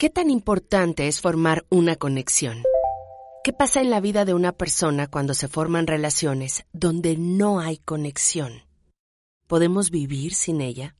¿Qué 0.00 0.08
tan 0.08 0.30
importante 0.30 1.08
es 1.08 1.20
formar 1.20 1.66
una 1.68 1.94
conexión? 1.94 2.62
¿Qué 3.44 3.52
pasa 3.52 3.82
en 3.82 3.90
la 3.90 4.00
vida 4.00 4.24
de 4.24 4.32
una 4.32 4.52
persona 4.52 5.08
cuando 5.08 5.34
se 5.34 5.46
forman 5.46 5.86
relaciones 5.86 6.64
donde 6.72 7.18
no 7.18 7.60
hay 7.60 7.76
conexión? 7.76 8.62
¿Podemos 9.46 9.90
vivir 9.90 10.32
sin 10.32 10.62
ella? 10.62 10.96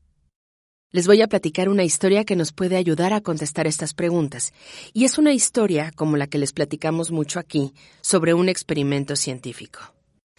Les 0.91 1.07
voy 1.07 1.23
a 1.23 1.27
platicar 1.27 1.67
una 1.67 1.83
historia 1.83 2.25
que 2.25 2.35
nos 2.35 2.53
puede 2.53 2.75
ayudar 2.77 3.11
a 3.11 3.21
contestar 3.21 3.65
estas 3.65 3.95
preguntas, 3.95 4.53
y 4.93 5.05
es 5.05 5.17
una 5.17 5.33
historia, 5.33 5.91
como 5.95 6.15
la 6.15 6.27
que 6.27 6.37
les 6.37 6.53
platicamos 6.53 7.09
mucho 7.09 7.39
aquí, 7.39 7.73
sobre 8.01 8.35
un 8.35 8.49
experimento 8.49 9.15
científico. 9.15 9.79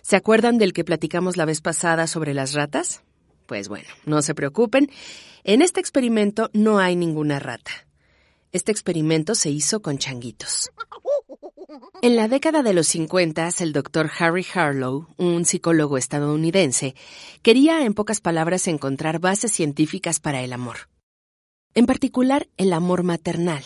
¿Se 0.02 0.14
acuerdan 0.14 0.58
del 0.58 0.72
que 0.72 0.84
platicamos 0.84 1.36
la 1.36 1.46
vez 1.46 1.62
pasada 1.62 2.06
sobre 2.06 2.32
las 2.32 2.52
ratas? 2.52 3.02
Pues 3.46 3.68
bueno, 3.68 3.88
no 4.06 4.22
se 4.22 4.36
preocupen, 4.36 4.88
en 5.42 5.62
este 5.62 5.80
experimento 5.80 6.48
no 6.52 6.78
hay 6.78 6.94
ninguna 6.94 7.40
rata. 7.40 7.72
Este 8.52 8.70
experimento 8.70 9.34
se 9.34 9.48
hizo 9.48 9.80
con 9.80 9.96
changuitos. 9.96 10.70
En 12.02 12.16
la 12.16 12.28
década 12.28 12.62
de 12.62 12.74
los 12.74 12.86
50, 12.88 13.48
el 13.60 13.72
doctor 13.72 14.10
Harry 14.18 14.46
Harlow, 14.52 15.06
un 15.16 15.46
psicólogo 15.46 15.96
estadounidense, 15.96 16.94
quería 17.40 17.86
en 17.86 17.94
pocas 17.94 18.20
palabras 18.20 18.68
encontrar 18.68 19.20
bases 19.20 19.52
científicas 19.52 20.20
para 20.20 20.42
el 20.42 20.52
amor. 20.52 20.90
En 21.74 21.86
particular, 21.86 22.46
el 22.58 22.74
amor 22.74 23.04
maternal. 23.04 23.64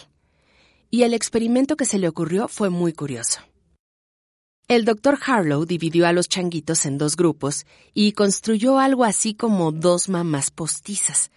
Y 0.88 1.02
el 1.02 1.14
experimento 1.14 1.76
que 1.76 1.84
se 1.84 1.98
le 1.98 2.06
ocurrió 2.06 2.46
fue 2.46 2.70
muy 2.70 2.92
curioso. 2.92 3.40
El 4.68 4.84
doctor 4.84 5.18
Harlow 5.26 5.64
dividió 5.64 6.06
a 6.06 6.12
los 6.12 6.28
changuitos 6.28 6.86
en 6.86 6.96
dos 6.96 7.16
grupos 7.16 7.66
y 7.92 8.12
construyó 8.12 8.78
algo 8.78 9.02
así 9.02 9.34
como 9.34 9.72
dos 9.72 10.08
mamás 10.08 10.52
postizas. 10.52 11.32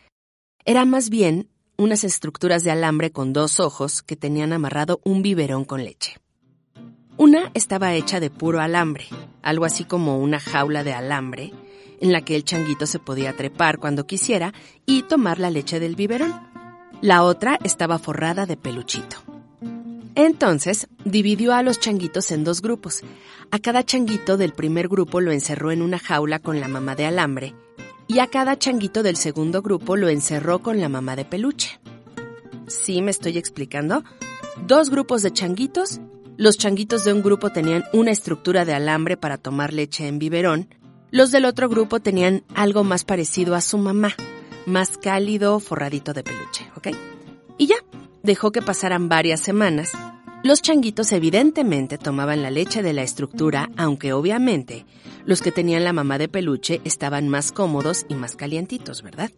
Era 0.66 0.86
más 0.86 1.10
bien 1.10 1.50
unas 1.80 2.04
estructuras 2.04 2.66
de 2.66 2.72
alambre 2.72 3.10
con 3.10 3.32
dos 3.32 3.62
ojos 3.62 4.04
que 4.04 4.18
tenían 4.18 4.52
amarrado 4.52 5.00
un 5.06 5.22
biberón 5.22 5.64
con 5.64 5.86
leche. 5.86 6.18
Una 7.16 7.52
estaba 7.54 7.94
hecha 7.94 8.20
de 8.20 8.30
puro 8.30 8.60
alambre, 8.60 9.06
algo 9.42 9.64
así 9.64 9.86
como 9.86 10.20
una 10.20 10.42
jaula 10.42 10.84
de 10.84 10.92
alambre, 10.92 11.54
en 12.02 12.12
la 12.12 12.20
que 12.20 12.36
el 12.36 12.44
changuito 12.44 12.86
se 12.86 13.00
podía 13.00 13.32
trepar 13.32 13.78
cuando 13.78 14.06
quisiera 14.06 14.54
y 14.86 15.04
tomar 15.04 15.40
la 15.40 15.50
leche 15.50 15.80
del 15.80 15.96
biberón. 15.96 16.34
La 17.02 17.24
otra 17.24 17.58
estaba 17.64 17.98
forrada 17.98 18.46
de 18.46 18.58
peluchito. 18.58 19.16
Entonces, 20.16 20.90
dividió 21.06 21.54
a 21.54 21.64
los 21.64 21.80
changuitos 21.80 22.32
en 22.32 22.44
dos 22.44 22.62
grupos. 22.62 23.04
A 23.52 23.60
cada 23.60 23.86
changuito 23.86 24.36
del 24.36 24.52
primer 24.52 24.90
grupo 24.90 25.22
lo 25.22 25.32
encerró 25.32 25.72
en 25.72 25.82
una 25.82 25.98
jaula 25.98 26.40
con 26.40 26.60
la 26.60 26.68
mamá 26.68 26.96
de 26.96 27.06
alambre 27.06 27.56
y 28.10 28.18
a 28.18 28.28
cada 28.28 28.58
changuito 28.58 29.04
del 29.04 29.16
segundo 29.16 29.62
grupo 29.62 29.96
lo 29.96 30.10
encerró 30.10 30.64
con 30.64 30.82
la 30.82 30.90
mamá 30.90 31.16
de 31.16 31.26
peluche. 31.26 31.80
¿Sí 32.66 33.04
me 33.04 33.12
estoy 33.12 33.38
explicando? 33.38 34.04
Dos 34.66 34.90
grupos 34.90 35.22
de 35.22 35.32
changuitos. 35.32 36.02
Los 36.36 36.58
changuitos 36.58 37.06
de 37.06 37.14
un 37.14 37.22
grupo 37.22 37.52
tenían 37.52 37.84
una 37.94 38.10
estructura 38.10 38.66
de 38.66 38.74
alambre 38.74 39.16
para 39.16 39.38
tomar 39.38 39.74
leche 39.74 40.08
en 40.08 40.18
biberón. 40.18 40.74
Los 41.12 41.32
del 41.32 41.46
otro 41.46 41.70
grupo 41.70 42.00
tenían 42.00 42.44
algo 42.56 42.84
más 42.84 43.06
parecido 43.06 43.54
a 43.54 43.62
su 43.62 43.78
mamá, 43.78 44.16
más 44.66 44.98
cálido, 44.98 45.60
forradito 45.60 46.12
de 46.14 46.24
peluche, 46.24 46.68
¿ok? 46.76 46.88
Y 47.60 47.68
ya, 47.68 47.78
dejó 48.24 48.52
que 48.52 48.64
pasaran 48.64 49.08
varias 49.08 49.40
semanas. 49.40 49.92
Los 50.42 50.62
changuitos 50.62 51.12
evidentemente 51.12 51.98
tomaban 51.98 52.42
la 52.42 52.50
leche 52.50 52.82
de 52.82 52.94
la 52.94 53.04
estructura, 53.04 53.70
aunque 53.76 54.14
obviamente 54.14 54.86
los 55.26 55.42
que 55.42 55.52
tenían 55.52 55.84
la 55.84 55.92
mamá 55.92 56.18
de 56.18 56.30
peluche 56.30 56.80
estaban 56.86 57.28
más 57.28 57.52
cómodos 57.52 58.06
y 58.08 58.16
más 58.16 58.38
calientitos, 58.38 59.02
¿verdad? 59.02 59.32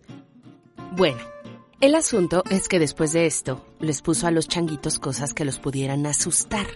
Bueno, 0.96 1.18
el 1.80 1.96
asunto 1.96 2.44
es 2.52 2.68
que 2.68 2.78
después 2.78 3.14
de 3.14 3.26
esto 3.26 3.66
les 3.80 4.04
puso 4.04 4.28
a 4.28 4.32
los 4.32 4.48
changuitos 4.48 5.00
cosas 5.00 5.34
que 5.34 5.44
los 5.44 5.58
pudieran 5.58 6.06
asustar. 6.06 6.68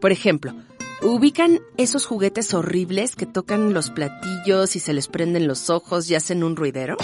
Por 0.00 0.12
ejemplo, 0.12 0.54
¿ubican 1.02 1.58
esos 1.76 2.06
juguetes 2.06 2.54
horribles 2.54 3.16
que 3.16 3.26
tocan 3.26 3.74
los 3.74 3.90
platillos 3.90 4.76
y 4.76 4.78
se 4.78 4.92
les 4.92 5.08
prenden 5.08 5.48
los 5.48 5.68
ojos 5.68 6.08
y 6.08 6.14
hacen 6.14 6.44
un 6.44 6.54
ruidero? 6.54 6.96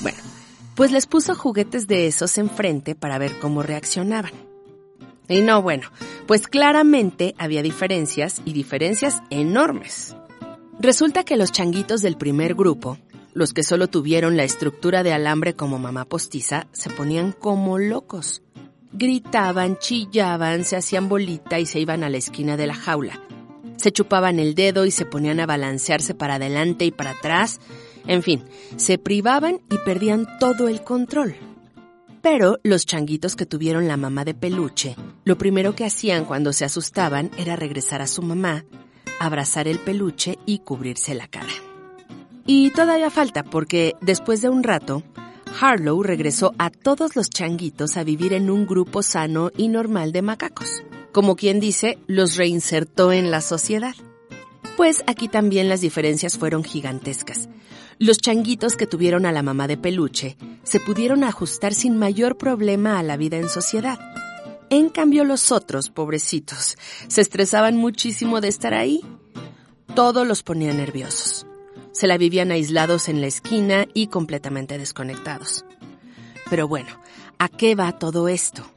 Bueno, 0.00 0.18
pues 0.74 0.90
les 0.90 1.06
puso 1.06 1.34
juguetes 1.34 1.86
de 1.86 2.06
esos 2.06 2.38
enfrente 2.38 2.94
para 2.94 3.18
ver 3.18 3.38
cómo 3.38 3.62
reaccionaban. 3.62 4.45
Y 5.28 5.40
no, 5.40 5.62
bueno, 5.62 5.88
pues 6.26 6.46
claramente 6.48 7.34
había 7.38 7.62
diferencias 7.62 8.40
y 8.44 8.52
diferencias 8.52 9.22
enormes. 9.30 10.16
Resulta 10.78 11.24
que 11.24 11.36
los 11.36 11.52
changuitos 11.52 12.02
del 12.02 12.16
primer 12.16 12.54
grupo, 12.54 12.98
los 13.32 13.52
que 13.52 13.62
solo 13.62 13.88
tuvieron 13.88 14.36
la 14.36 14.44
estructura 14.44 15.02
de 15.02 15.12
alambre 15.12 15.54
como 15.54 15.78
mamá 15.78 16.04
postiza, 16.04 16.68
se 16.72 16.90
ponían 16.90 17.32
como 17.32 17.78
locos. 17.78 18.42
Gritaban, 18.92 19.78
chillaban, 19.78 20.64
se 20.64 20.76
hacían 20.76 21.08
bolita 21.08 21.58
y 21.58 21.66
se 21.66 21.80
iban 21.80 22.04
a 22.04 22.08
la 22.08 22.16
esquina 22.18 22.56
de 22.56 22.66
la 22.66 22.74
jaula. 22.74 23.20
Se 23.76 23.92
chupaban 23.92 24.38
el 24.38 24.54
dedo 24.54 24.86
y 24.86 24.90
se 24.90 25.06
ponían 25.06 25.40
a 25.40 25.46
balancearse 25.46 26.14
para 26.14 26.36
adelante 26.36 26.84
y 26.84 26.92
para 26.92 27.10
atrás. 27.10 27.60
En 28.06 28.22
fin, 28.22 28.44
se 28.76 28.98
privaban 28.98 29.60
y 29.70 29.78
perdían 29.78 30.26
todo 30.38 30.68
el 30.68 30.82
control. 30.82 31.36
Pero 32.28 32.58
los 32.64 32.86
changuitos 32.86 33.36
que 33.36 33.46
tuvieron 33.46 33.86
la 33.86 33.96
mamá 33.96 34.24
de 34.24 34.34
peluche, 34.34 34.96
lo 35.24 35.38
primero 35.38 35.76
que 35.76 35.84
hacían 35.84 36.24
cuando 36.24 36.52
se 36.52 36.64
asustaban 36.64 37.30
era 37.38 37.54
regresar 37.54 38.02
a 38.02 38.08
su 38.08 38.20
mamá, 38.20 38.64
abrazar 39.20 39.68
el 39.68 39.78
peluche 39.78 40.36
y 40.44 40.58
cubrirse 40.58 41.14
la 41.14 41.28
cara. 41.28 41.52
Y 42.44 42.70
todavía 42.70 43.10
falta 43.10 43.44
porque 43.44 43.94
después 44.00 44.42
de 44.42 44.48
un 44.48 44.64
rato, 44.64 45.04
Harlow 45.60 46.02
regresó 46.02 46.52
a 46.58 46.70
todos 46.70 47.14
los 47.14 47.30
changuitos 47.30 47.96
a 47.96 48.02
vivir 48.02 48.32
en 48.32 48.50
un 48.50 48.66
grupo 48.66 49.04
sano 49.04 49.52
y 49.56 49.68
normal 49.68 50.10
de 50.10 50.22
macacos. 50.22 50.82
Como 51.12 51.36
quien 51.36 51.60
dice, 51.60 51.96
los 52.08 52.34
reinsertó 52.34 53.12
en 53.12 53.30
la 53.30 53.40
sociedad. 53.40 53.94
Pues 54.76 55.04
aquí 55.06 55.28
también 55.28 55.68
las 55.68 55.80
diferencias 55.80 56.36
fueron 56.36 56.64
gigantescas. 56.64 57.48
Los 57.98 58.18
changuitos 58.18 58.76
que 58.76 58.86
tuvieron 58.86 59.24
a 59.24 59.32
la 59.32 59.42
mamá 59.42 59.66
de 59.68 59.78
peluche 59.78 60.36
se 60.64 60.80
pudieron 60.80 61.24
ajustar 61.24 61.72
sin 61.72 61.96
mayor 61.96 62.36
problema 62.36 62.98
a 62.98 63.02
la 63.02 63.16
vida 63.16 63.38
en 63.38 63.48
sociedad. 63.48 63.98
En 64.68 64.90
cambio 64.90 65.24
los 65.24 65.50
otros, 65.50 65.88
pobrecitos, 65.88 66.76
se 67.08 67.22
estresaban 67.22 67.76
muchísimo 67.76 68.42
de 68.42 68.48
estar 68.48 68.74
ahí. 68.74 69.00
Todo 69.94 70.26
los 70.26 70.42
ponía 70.42 70.74
nerviosos. 70.74 71.46
Se 71.92 72.06
la 72.06 72.18
vivían 72.18 72.50
aislados 72.50 73.08
en 73.08 73.22
la 73.22 73.28
esquina 73.28 73.86
y 73.94 74.08
completamente 74.08 74.76
desconectados. 74.76 75.64
Pero 76.50 76.68
bueno, 76.68 77.00
¿a 77.38 77.48
qué 77.48 77.74
va 77.74 77.98
todo 77.98 78.28
esto? 78.28 78.70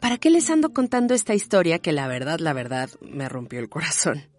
¿Para 0.00 0.16
qué 0.16 0.30
les 0.30 0.48
ando 0.48 0.72
contando 0.72 1.12
esta 1.12 1.34
historia 1.34 1.80
que 1.80 1.92
la 1.92 2.08
verdad, 2.08 2.38
la 2.38 2.54
verdad, 2.54 2.88
me 3.02 3.28
rompió 3.28 3.60
el 3.60 3.68
corazón? 3.68 4.37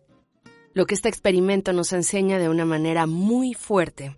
Lo 0.73 0.85
que 0.85 0.95
este 0.95 1.09
experimento 1.09 1.73
nos 1.73 1.93
enseña 1.93 2.39
de 2.39 2.49
una 2.49 2.65
manera 2.65 3.05
muy 3.05 3.53
fuerte 3.53 4.15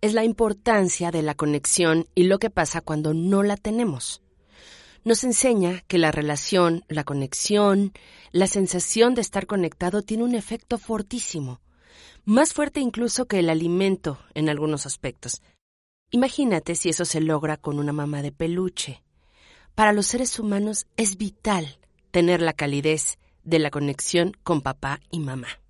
es 0.00 0.14
la 0.14 0.24
importancia 0.24 1.10
de 1.10 1.22
la 1.22 1.34
conexión 1.34 2.06
y 2.14 2.24
lo 2.24 2.38
que 2.38 2.50
pasa 2.50 2.80
cuando 2.80 3.14
no 3.14 3.42
la 3.42 3.56
tenemos 3.56 4.22
nos 5.04 5.24
enseña 5.24 5.82
que 5.88 5.98
la 5.98 6.12
relación, 6.12 6.84
la 6.88 7.04
conexión, 7.04 7.92
la 8.30 8.46
sensación 8.46 9.14
de 9.14 9.20
estar 9.20 9.46
conectado 9.46 10.02
tiene 10.02 10.22
un 10.22 10.34
efecto 10.34 10.78
fortísimo, 10.78 11.60
más 12.24 12.52
fuerte 12.52 12.80
incluso 12.80 13.26
que 13.26 13.40
el 13.40 13.50
alimento 13.50 14.18
en 14.34 14.48
algunos 14.48 14.86
aspectos. 14.86 15.42
Imagínate 16.10 16.74
si 16.74 16.88
eso 16.88 17.04
se 17.04 17.20
logra 17.20 17.56
con 17.56 17.78
una 17.78 17.92
mamá 17.92 18.22
de 18.22 18.32
peluche. 18.32 19.02
Para 19.74 19.92
los 19.92 20.06
seres 20.06 20.38
humanos 20.38 20.86
es 20.96 21.16
vital 21.16 21.78
tener 22.10 22.42
la 22.42 22.52
calidez 22.52 23.18
de 23.42 23.58
la 23.58 23.70
conexión 23.70 24.36
con 24.44 24.60
papá 24.60 25.00
y 25.10 25.18
mamá. 25.18 25.61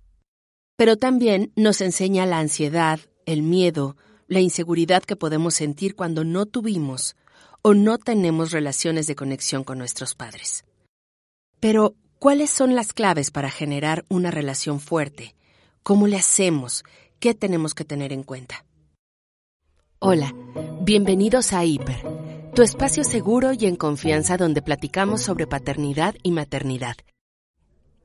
Pero 0.75 0.97
también 0.97 1.51
nos 1.55 1.81
enseña 1.81 2.25
la 2.25 2.39
ansiedad, 2.39 2.99
el 3.25 3.43
miedo, 3.43 3.95
la 4.27 4.39
inseguridad 4.39 5.03
que 5.03 5.15
podemos 5.15 5.53
sentir 5.53 5.95
cuando 5.95 6.23
no 6.23 6.45
tuvimos 6.45 7.15
o 7.61 7.73
no 7.73 7.97
tenemos 7.97 8.51
relaciones 8.51 9.07
de 9.07 9.15
conexión 9.15 9.63
con 9.63 9.77
nuestros 9.77 10.15
padres. 10.15 10.65
Pero, 11.59 11.95
¿cuáles 12.19 12.49
son 12.49 12.75
las 12.75 12.91
claves 12.91 13.31
para 13.31 13.49
generar 13.49 14.05
una 14.09 14.31
relación 14.31 14.79
fuerte? 14.79 15.35
¿Cómo 15.83 16.07
le 16.07 16.17
hacemos? 16.17 16.83
¿Qué 17.19 17.33
tenemos 17.33 17.73
que 17.73 17.85
tener 17.85 18.11
en 18.11 18.23
cuenta? 18.23 18.65
Hola, 19.99 20.33
bienvenidos 20.81 21.53
a 21.53 21.63
Hiper, 21.63 22.03
tu 22.53 22.61
espacio 22.61 23.05
seguro 23.05 23.53
y 23.53 23.65
en 23.65 23.77
confianza 23.77 24.35
donde 24.35 24.61
platicamos 24.61 25.21
sobre 25.21 25.47
paternidad 25.47 26.15
y 26.23 26.31
maternidad. 26.31 26.95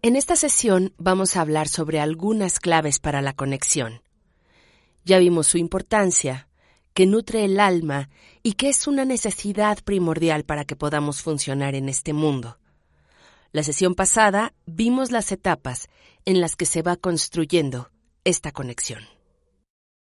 En 0.00 0.14
esta 0.14 0.36
sesión 0.36 0.94
vamos 0.96 1.36
a 1.36 1.40
hablar 1.40 1.66
sobre 1.66 1.98
algunas 1.98 2.60
claves 2.60 3.00
para 3.00 3.20
la 3.20 3.32
conexión. 3.32 4.00
Ya 5.04 5.18
vimos 5.18 5.48
su 5.48 5.58
importancia, 5.58 6.48
que 6.94 7.04
nutre 7.04 7.44
el 7.44 7.58
alma 7.58 8.08
y 8.44 8.52
que 8.52 8.68
es 8.68 8.86
una 8.86 9.04
necesidad 9.04 9.78
primordial 9.82 10.44
para 10.44 10.64
que 10.64 10.76
podamos 10.76 11.20
funcionar 11.22 11.74
en 11.74 11.88
este 11.88 12.12
mundo. 12.12 12.58
La 13.50 13.64
sesión 13.64 13.96
pasada 13.96 14.54
vimos 14.66 15.10
las 15.10 15.32
etapas 15.32 15.88
en 16.24 16.40
las 16.40 16.54
que 16.54 16.66
se 16.66 16.82
va 16.82 16.94
construyendo 16.94 17.90
esta 18.22 18.52
conexión. 18.52 19.02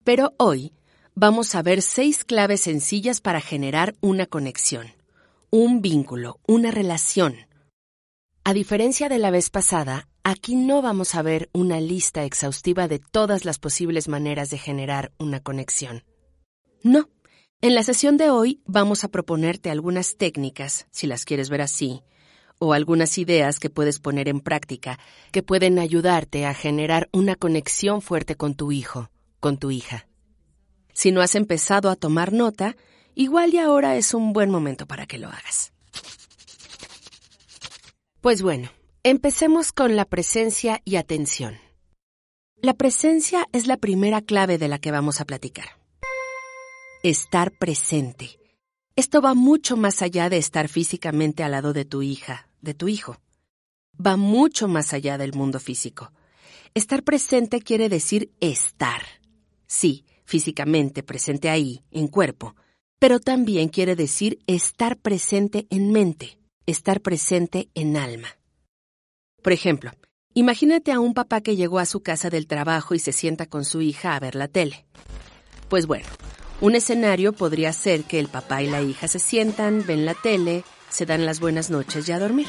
Pero 0.04 0.34
hoy 0.38 0.74
vamos 1.16 1.56
a 1.56 1.62
ver 1.62 1.82
seis 1.82 2.26
claves 2.26 2.60
sencillas 2.60 3.22
para 3.22 3.40
generar 3.40 3.96
una 4.02 4.26
conexión, 4.26 4.88
un 5.50 5.82
vínculo, 5.82 6.42
una 6.46 6.72
relación. 6.72 7.48
A 8.48 8.54
diferencia 8.54 9.10
de 9.10 9.20
la 9.20 9.30
vez 9.30 9.50
pasada, 9.50 10.08
aquí 10.24 10.56
no 10.56 10.82
vamos 10.82 11.16
a 11.16 11.22
ver 11.22 11.50
una 11.52 11.82
lista 11.82 12.24
exhaustiva 12.24 12.88
de 12.88 12.98
todas 12.98 13.44
las 13.44 13.60
posibles 13.60 14.08
maneras 14.08 14.50
de 14.50 14.58
generar 14.58 15.12
una 15.20 15.42
conexión. 15.42 16.06
No, 16.82 17.10
en 17.60 17.76
la 17.76 17.84
sesión 17.84 18.16
de 18.16 18.30
hoy 18.30 18.62
vamos 18.66 19.04
a 19.04 19.10
proponerte 19.10 19.70
algunas 19.70 20.16
técnicas, 20.16 20.88
si 20.92 21.08
las 21.08 21.26
quieres 21.26 21.50
ver 21.50 21.60
así, 21.60 22.04
o 22.58 22.72
algunas 22.72 23.18
ideas 23.18 23.60
que 23.60 23.70
puedes 23.70 24.00
poner 24.00 24.30
en 24.30 24.40
práctica 24.40 24.98
que 25.34 25.44
pueden 25.44 25.78
ayudarte 25.78 26.46
a 26.46 26.54
generar 26.54 27.10
una 27.12 27.36
conexión 27.36 28.02
fuerte 28.02 28.36
con 28.36 28.56
tu 28.56 28.72
hijo, 28.72 29.12
con 29.42 29.58
tu 29.58 29.72
hija. 29.72 30.08
Si 30.94 31.12
no 31.12 31.20
has 31.20 31.36
empezado 31.36 31.90
a 31.90 31.98
tomar 31.98 32.32
nota, 32.32 32.78
igual 33.14 33.54
y 33.54 33.58
ahora 33.58 33.98
es 33.98 34.14
un 34.14 34.32
buen 34.32 34.50
momento 34.50 34.86
para 34.86 35.06
que 35.06 35.18
lo 35.18 35.28
hagas. 35.28 35.74
Pues 38.22 38.42
bueno, 38.42 38.70
empecemos 39.04 39.72
con 39.72 39.96
la 39.96 40.06
presencia 40.06 40.82
y 40.86 40.96
atención. 40.96 41.58
La 42.62 42.74
presencia 42.74 43.48
es 43.52 43.68
la 43.68 43.78
primera 43.78 44.22
clave 44.22 44.58
de 44.58 44.68
la 44.68 44.80
que 44.80 44.92
vamos 44.92 45.22
a 45.22 45.26
platicar 45.26 45.78
estar 47.04 47.52
presente. 47.52 48.40
Esto 48.96 49.22
va 49.22 49.34
mucho 49.34 49.78
más 49.78 50.02
allá 50.02 50.30
de 50.30 50.38
estar 50.38 50.68
físicamente 50.68 51.44
al 51.44 51.52
lado 51.52 51.74
de 51.74 51.86
tu 51.86 52.02
hija, 52.02 52.50
de 52.62 52.74
tu 52.74 52.88
hijo. 52.88 53.18
Va 54.04 54.18
mucho 54.18 54.68
más 54.68 54.94
allá 54.94 55.18
del 55.18 55.34
mundo 55.34 55.60
físico. 55.60 56.12
Estar 56.74 57.04
presente 57.04 57.62
quiere 57.62 57.90
decir 57.90 58.32
estar. 58.40 59.02
Sí, 59.68 60.06
físicamente 60.26 61.04
presente 61.04 61.50
ahí, 61.50 61.84
en 61.92 62.08
cuerpo, 62.08 62.56
pero 63.00 63.20
también 63.20 63.70
quiere 63.70 63.96
decir 63.96 64.40
estar 64.48 64.98
presente 64.98 65.68
en 65.70 65.92
mente, 65.92 66.40
estar 66.68 67.02
presente 67.02 67.70
en 67.74 67.96
alma. 67.96 68.28
Por 69.42 69.54
ejemplo, 69.54 69.92
imagínate 70.34 70.92
a 70.92 71.00
un 71.00 71.14
papá 71.14 71.40
que 71.40 71.56
llegó 71.56 71.80
a 71.80 71.86
su 71.86 72.02
casa 72.02 72.30
del 72.30 72.46
trabajo 72.46 72.94
y 72.94 73.00
se 73.00 73.14
sienta 73.14 73.46
con 73.46 73.64
su 73.64 73.82
hija 73.82 74.16
a 74.16 74.20
ver 74.20 74.36
la 74.36 74.50
tele. 74.50 74.86
Pues 75.70 75.88
bueno, 75.88 76.06
un 76.60 76.76
escenario 76.76 77.32
podría 77.32 77.72
ser 77.72 78.04
que 78.04 78.20
el 78.20 78.28
papá 78.28 78.62
y 78.62 78.68
la 78.68 78.82
hija 78.82 79.08
se 79.08 79.20
sientan, 79.20 79.86
ven 79.88 80.06
la 80.06 80.14
tele, 80.14 80.66
se 80.90 81.06
dan 81.06 81.26
las 81.26 81.40
buenas 81.40 81.70
noches 81.70 82.08
y 82.10 82.12
a 82.12 82.20
dormir. 82.20 82.48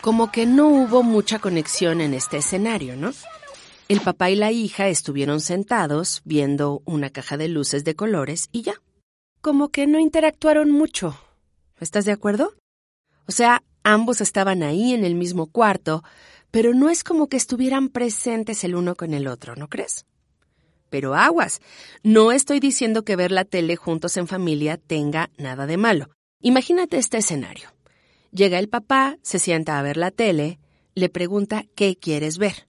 Como 0.00 0.32
que 0.32 0.46
no 0.46 0.68
hubo 0.68 1.02
mucha 1.02 1.38
conexión 1.38 2.00
en 2.00 2.14
este 2.14 2.38
escenario, 2.38 2.96
¿no? 2.96 3.12
El 3.88 4.00
papá 4.00 4.30
y 4.30 4.36
la 4.36 4.52
hija 4.52 4.88
estuvieron 4.88 5.40
sentados 5.42 6.22
viendo 6.24 6.82
una 6.86 7.10
caja 7.10 7.36
de 7.36 7.48
luces 7.48 7.84
de 7.84 7.94
colores 7.94 8.48
y 8.52 8.62
ya. 8.62 8.74
Como 9.42 9.68
que 9.68 9.86
no 9.86 9.98
interactuaron 9.98 10.70
mucho. 10.70 11.18
¿Estás 11.80 12.06
de 12.06 12.12
acuerdo? 12.12 12.54
O 13.28 13.32
sea, 13.32 13.62
ambos 13.84 14.20
estaban 14.20 14.62
ahí 14.62 14.94
en 14.94 15.04
el 15.04 15.14
mismo 15.14 15.46
cuarto, 15.46 16.02
pero 16.50 16.72
no 16.72 16.88
es 16.88 17.04
como 17.04 17.28
que 17.28 17.36
estuvieran 17.36 17.90
presentes 17.90 18.64
el 18.64 18.74
uno 18.74 18.94
con 18.94 19.12
el 19.12 19.28
otro, 19.28 19.54
¿no 19.54 19.68
crees? 19.68 20.06
Pero 20.88 21.14
aguas, 21.14 21.60
no 22.02 22.32
estoy 22.32 22.58
diciendo 22.58 23.04
que 23.04 23.16
ver 23.16 23.30
la 23.30 23.44
tele 23.44 23.76
juntos 23.76 24.16
en 24.16 24.26
familia 24.26 24.78
tenga 24.78 25.30
nada 25.36 25.66
de 25.66 25.76
malo. 25.76 26.08
Imagínate 26.40 26.96
este 26.96 27.18
escenario. 27.18 27.68
Llega 28.30 28.58
el 28.58 28.70
papá, 28.70 29.18
se 29.22 29.38
sienta 29.38 29.78
a 29.78 29.82
ver 29.82 29.98
la 29.98 30.10
tele, 30.10 30.58
le 30.94 31.10
pregunta 31.10 31.64
¿qué 31.74 31.96
quieres 31.96 32.38
ver? 32.38 32.66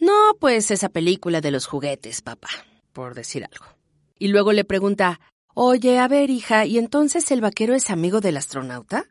No, 0.00 0.36
pues 0.40 0.70
esa 0.70 0.88
película 0.88 1.42
de 1.42 1.50
los 1.50 1.66
juguetes, 1.66 2.22
papá, 2.22 2.48
por 2.94 3.14
decir 3.14 3.44
algo. 3.44 3.66
Y 4.18 4.28
luego 4.28 4.52
le 4.52 4.64
pregunta 4.64 5.20
Oye, 5.54 5.98
a 5.98 6.08
ver, 6.08 6.30
hija, 6.30 6.64
¿y 6.64 6.78
entonces 6.78 7.30
el 7.30 7.40
vaquero 7.40 7.74
es 7.74 7.90
amigo 7.90 8.20
del 8.20 8.36
astronauta? 8.36 9.06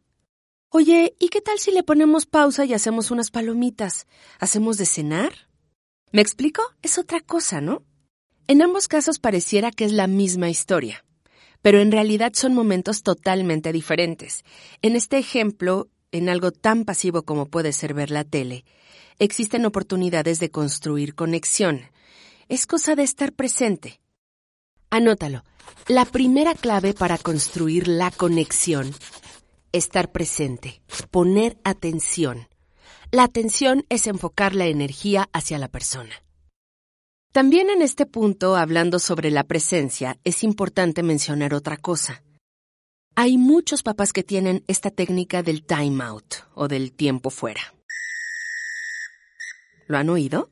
Oye, 0.69 1.15
¿y 1.17 1.29
qué 1.29 1.39
tal 1.39 1.59
si 1.59 1.71
le 1.71 1.83
ponemos 1.83 2.25
pausa 2.25 2.65
y 2.65 2.73
hacemos 2.73 3.09
unas 3.09 3.31
palomitas? 3.31 4.05
¿Hacemos 4.37 4.77
de 4.77 4.85
cenar? 4.85 5.31
¿Me 6.11 6.21
explico? 6.21 6.61
Es 6.81 6.97
otra 6.97 7.21
cosa, 7.21 7.61
¿no? 7.61 7.83
En 8.47 8.61
ambos 8.61 8.89
casos 8.89 9.17
pareciera 9.17 9.71
que 9.71 9.85
es 9.85 9.93
la 9.93 10.07
misma 10.07 10.49
historia, 10.49 11.05
pero 11.61 11.79
en 11.79 11.91
realidad 11.91 12.33
son 12.33 12.53
momentos 12.53 13.01
totalmente 13.01 13.71
diferentes. 13.71 14.43
En 14.81 14.97
este 14.97 15.17
ejemplo, 15.17 15.87
en 16.11 16.27
algo 16.27 16.51
tan 16.51 16.83
pasivo 16.83 17.23
como 17.23 17.45
puede 17.45 17.71
ser 17.71 17.93
ver 17.93 18.11
la 18.11 18.25
tele, 18.25 18.65
existen 19.19 19.65
oportunidades 19.65 20.39
de 20.39 20.51
construir 20.51 21.15
conexión. 21.15 21.81
Es 22.49 22.67
cosa 22.67 22.95
de 22.95 23.03
estar 23.03 23.31
presente. 23.31 24.01
Anótalo. 24.89 25.45
La 25.87 26.03
primera 26.03 26.55
clave 26.55 26.93
para 26.93 27.17
construir 27.17 27.87
la 27.87 28.11
conexión, 28.11 28.93
estar 29.77 30.11
presente, 30.11 30.81
poner 31.11 31.57
atención. 31.63 32.47
La 33.11 33.23
atención 33.23 33.85
es 33.89 34.07
enfocar 34.07 34.53
la 34.53 34.65
energía 34.65 35.29
hacia 35.31 35.57
la 35.57 35.69
persona. 35.69 36.23
También 37.31 37.69
en 37.69 37.81
este 37.81 38.05
punto, 38.05 38.55
hablando 38.55 38.99
sobre 38.99 39.31
la 39.31 39.43
presencia, 39.43 40.17
es 40.23 40.43
importante 40.43 41.03
mencionar 41.03 41.53
otra 41.53 41.77
cosa. 41.77 42.23
Hay 43.15 43.37
muchos 43.37 43.83
papás 43.83 44.13
que 44.13 44.23
tienen 44.23 44.63
esta 44.67 44.91
técnica 44.91 45.43
del 45.43 45.63
time 45.63 46.03
out 46.03 46.35
o 46.53 46.67
del 46.67 46.91
tiempo 46.91 47.29
fuera. 47.29 47.73
¿Lo 49.87 49.97
han 49.97 50.09
oído? 50.09 50.51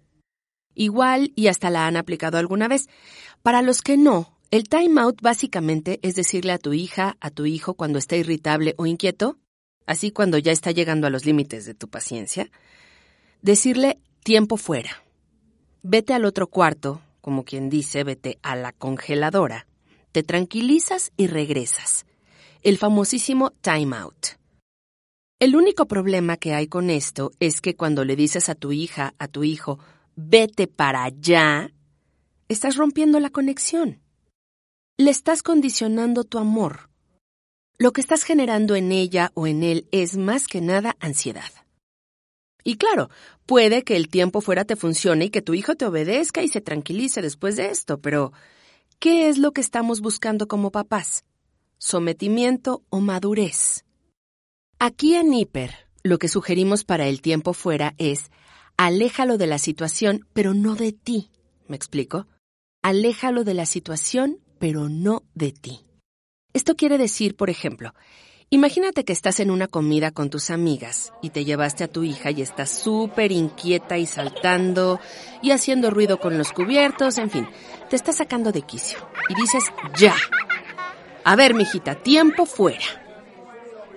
Igual 0.73 1.31
y 1.35 1.47
hasta 1.47 1.69
la 1.69 1.87
han 1.87 1.97
aplicado 1.97 2.37
alguna 2.37 2.67
vez. 2.67 2.87
Para 3.41 3.61
los 3.61 3.81
que 3.81 3.97
no, 3.97 4.34
el 4.51 4.69
time 4.69 5.01
out 5.01 5.21
básicamente 5.21 5.99
es 6.01 6.15
decirle 6.15 6.51
a 6.51 6.59
tu 6.59 6.73
hija, 6.73 7.17
a 7.19 7.29
tu 7.29 7.45
hijo 7.45 7.73
cuando 7.73 7.99
está 7.99 8.15
irritable 8.15 8.75
o 8.77 8.85
inquieto, 8.85 9.37
así 9.85 10.11
cuando 10.11 10.37
ya 10.37 10.51
está 10.51 10.71
llegando 10.71 11.07
a 11.07 11.09
los 11.09 11.25
límites 11.25 11.65
de 11.65 11.73
tu 11.73 11.89
paciencia, 11.89 12.49
decirle 13.41 13.99
tiempo 14.23 14.57
fuera 14.57 15.05
Vete 15.87 16.15
al 16.15 16.25
otro 16.25 16.47
cuarto, 16.47 16.99
como 17.21 17.45
quien 17.45 17.69
dice, 17.69 18.03
vete 18.03 18.39
a 18.41 18.55
la 18.55 18.71
congeladora. 18.71 19.67
Te 20.11 20.23
tranquilizas 20.23 21.11
y 21.15 21.27
regresas. 21.27 22.07
El 22.63 22.79
famosísimo 22.79 23.51
time 23.61 23.95
out. 23.95 24.29
El 25.39 25.55
único 25.55 25.85
problema 25.85 26.37
que 26.37 26.55
hay 26.55 26.65
con 26.65 26.89
esto 26.89 27.33
es 27.39 27.61
que 27.61 27.75
cuando 27.75 28.03
le 28.03 28.15
dices 28.15 28.49
a 28.49 28.55
tu 28.55 28.71
hija, 28.71 29.13
a 29.19 29.27
tu 29.27 29.43
hijo, 29.43 29.77
vete 30.15 30.65
para 30.65 31.03
allá, 31.03 31.71
estás 32.49 32.77
rompiendo 32.77 33.19
la 33.19 33.29
conexión. 33.29 34.01
Le 34.97 35.11
estás 35.11 35.43
condicionando 35.43 36.23
tu 36.23 36.37
amor. 36.37 36.89
Lo 37.77 37.91
que 37.91 37.99
estás 37.99 38.23
generando 38.23 38.77
en 38.77 38.93
ella 38.93 39.29
o 39.33 39.45
en 39.45 39.61
él 39.61 39.89
es 39.91 40.15
más 40.15 40.47
que 40.47 40.61
nada 40.61 40.95
ansiedad. 41.01 41.51
Y 42.63 42.77
claro, 42.77 43.09
puede 43.45 43.83
que 43.83 43.97
el 43.97 44.07
tiempo 44.07 44.39
fuera 44.39 44.63
te 44.63 44.77
funcione 44.77 45.25
y 45.25 45.29
que 45.31 45.41
tu 45.41 45.53
hijo 45.53 45.75
te 45.75 45.85
obedezca 45.85 46.43
y 46.43 46.47
se 46.47 46.61
tranquilice 46.61 47.21
después 47.21 47.57
de 47.57 47.71
esto, 47.71 47.99
pero 47.99 48.31
¿qué 48.97 49.27
es 49.27 49.37
lo 49.37 49.51
que 49.51 49.59
estamos 49.59 49.99
buscando 49.99 50.47
como 50.47 50.71
papás? 50.71 51.25
¿Sometimiento 51.77 52.81
o 52.89 53.01
madurez? 53.01 53.83
Aquí 54.79 55.15
en 55.15 55.33
Hiper, 55.33 55.89
lo 56.03 56.19
que 56.19 56.29
sugerimos 56.29 56.85
para 56.85 57.05
el 57.07 57.21
tiempo 57.21 57.51
fuera 57.51 57.95
es 57.97 58.31
aléjalo 58.77 59.37
de 59.37 59.47
la 59.47 59.57
situación, 59.57 60.25
pero 60.31 60.53
no 60.53 60.75
de 60.75 60.93
ti. 60.93 61.31
¿Me 61.67 61.75
explico? 61.75 62.27
Aléjalo 62.81 63.43
de 63.43 63.55
la 63.55 63.65
situación, 63.65 64.39
pero 64.59 64.89
no 64.89 65.23
de 65.33 65.51
ti. 65.51 65.85
Esto 66.53 66.75
quiere 66.75 66.97
decir, 66.97 67.35
por 67.35 67.49
ejemplo, 67.49 67.93
Imagínate 68.51 69.03
que 69.03 69.11
estás 69.11 69.39
en 69.39 69.49
una 69.49 69.67
comida 69.67 70.11
con 70.11 70.29
tus 70.29 70.51
amigas 70.51 71.11
y 71.21 71.31
te 71.31 71.45
llevaste 71.45 71.83
a 71.83 71.87
tu 71.87 72.03
hija 72.03 72.29
y 72.29 72.43
estás 72.43 72.69
súper 72.69 73.31
inquieta 73.31 73.97
y 73.97 74.05
saltando 74.05 74.99
y 75.41 75.49
haciendo 75.49 75.89
ruido 75.89 76.19
con 76.19 76.37
los 76.37 76.53
cubiertos, 76.53 77.17
en 77.17 77.31
fin, 77.31 77.47
te 77.89 77.95
estás 77.95 78.17
sacando 78.17 78.51
de 78.51 78.61
quicio 78.61 78.99
y 79.29 79.35
dices, 79.35 79.63
ya. 79.97 80.15
A 81.23 81.35
ver, 81.35 81.55
mijita, 81.55 81.95
tiempo 81.95 82.45
fuera. 82.45 82.85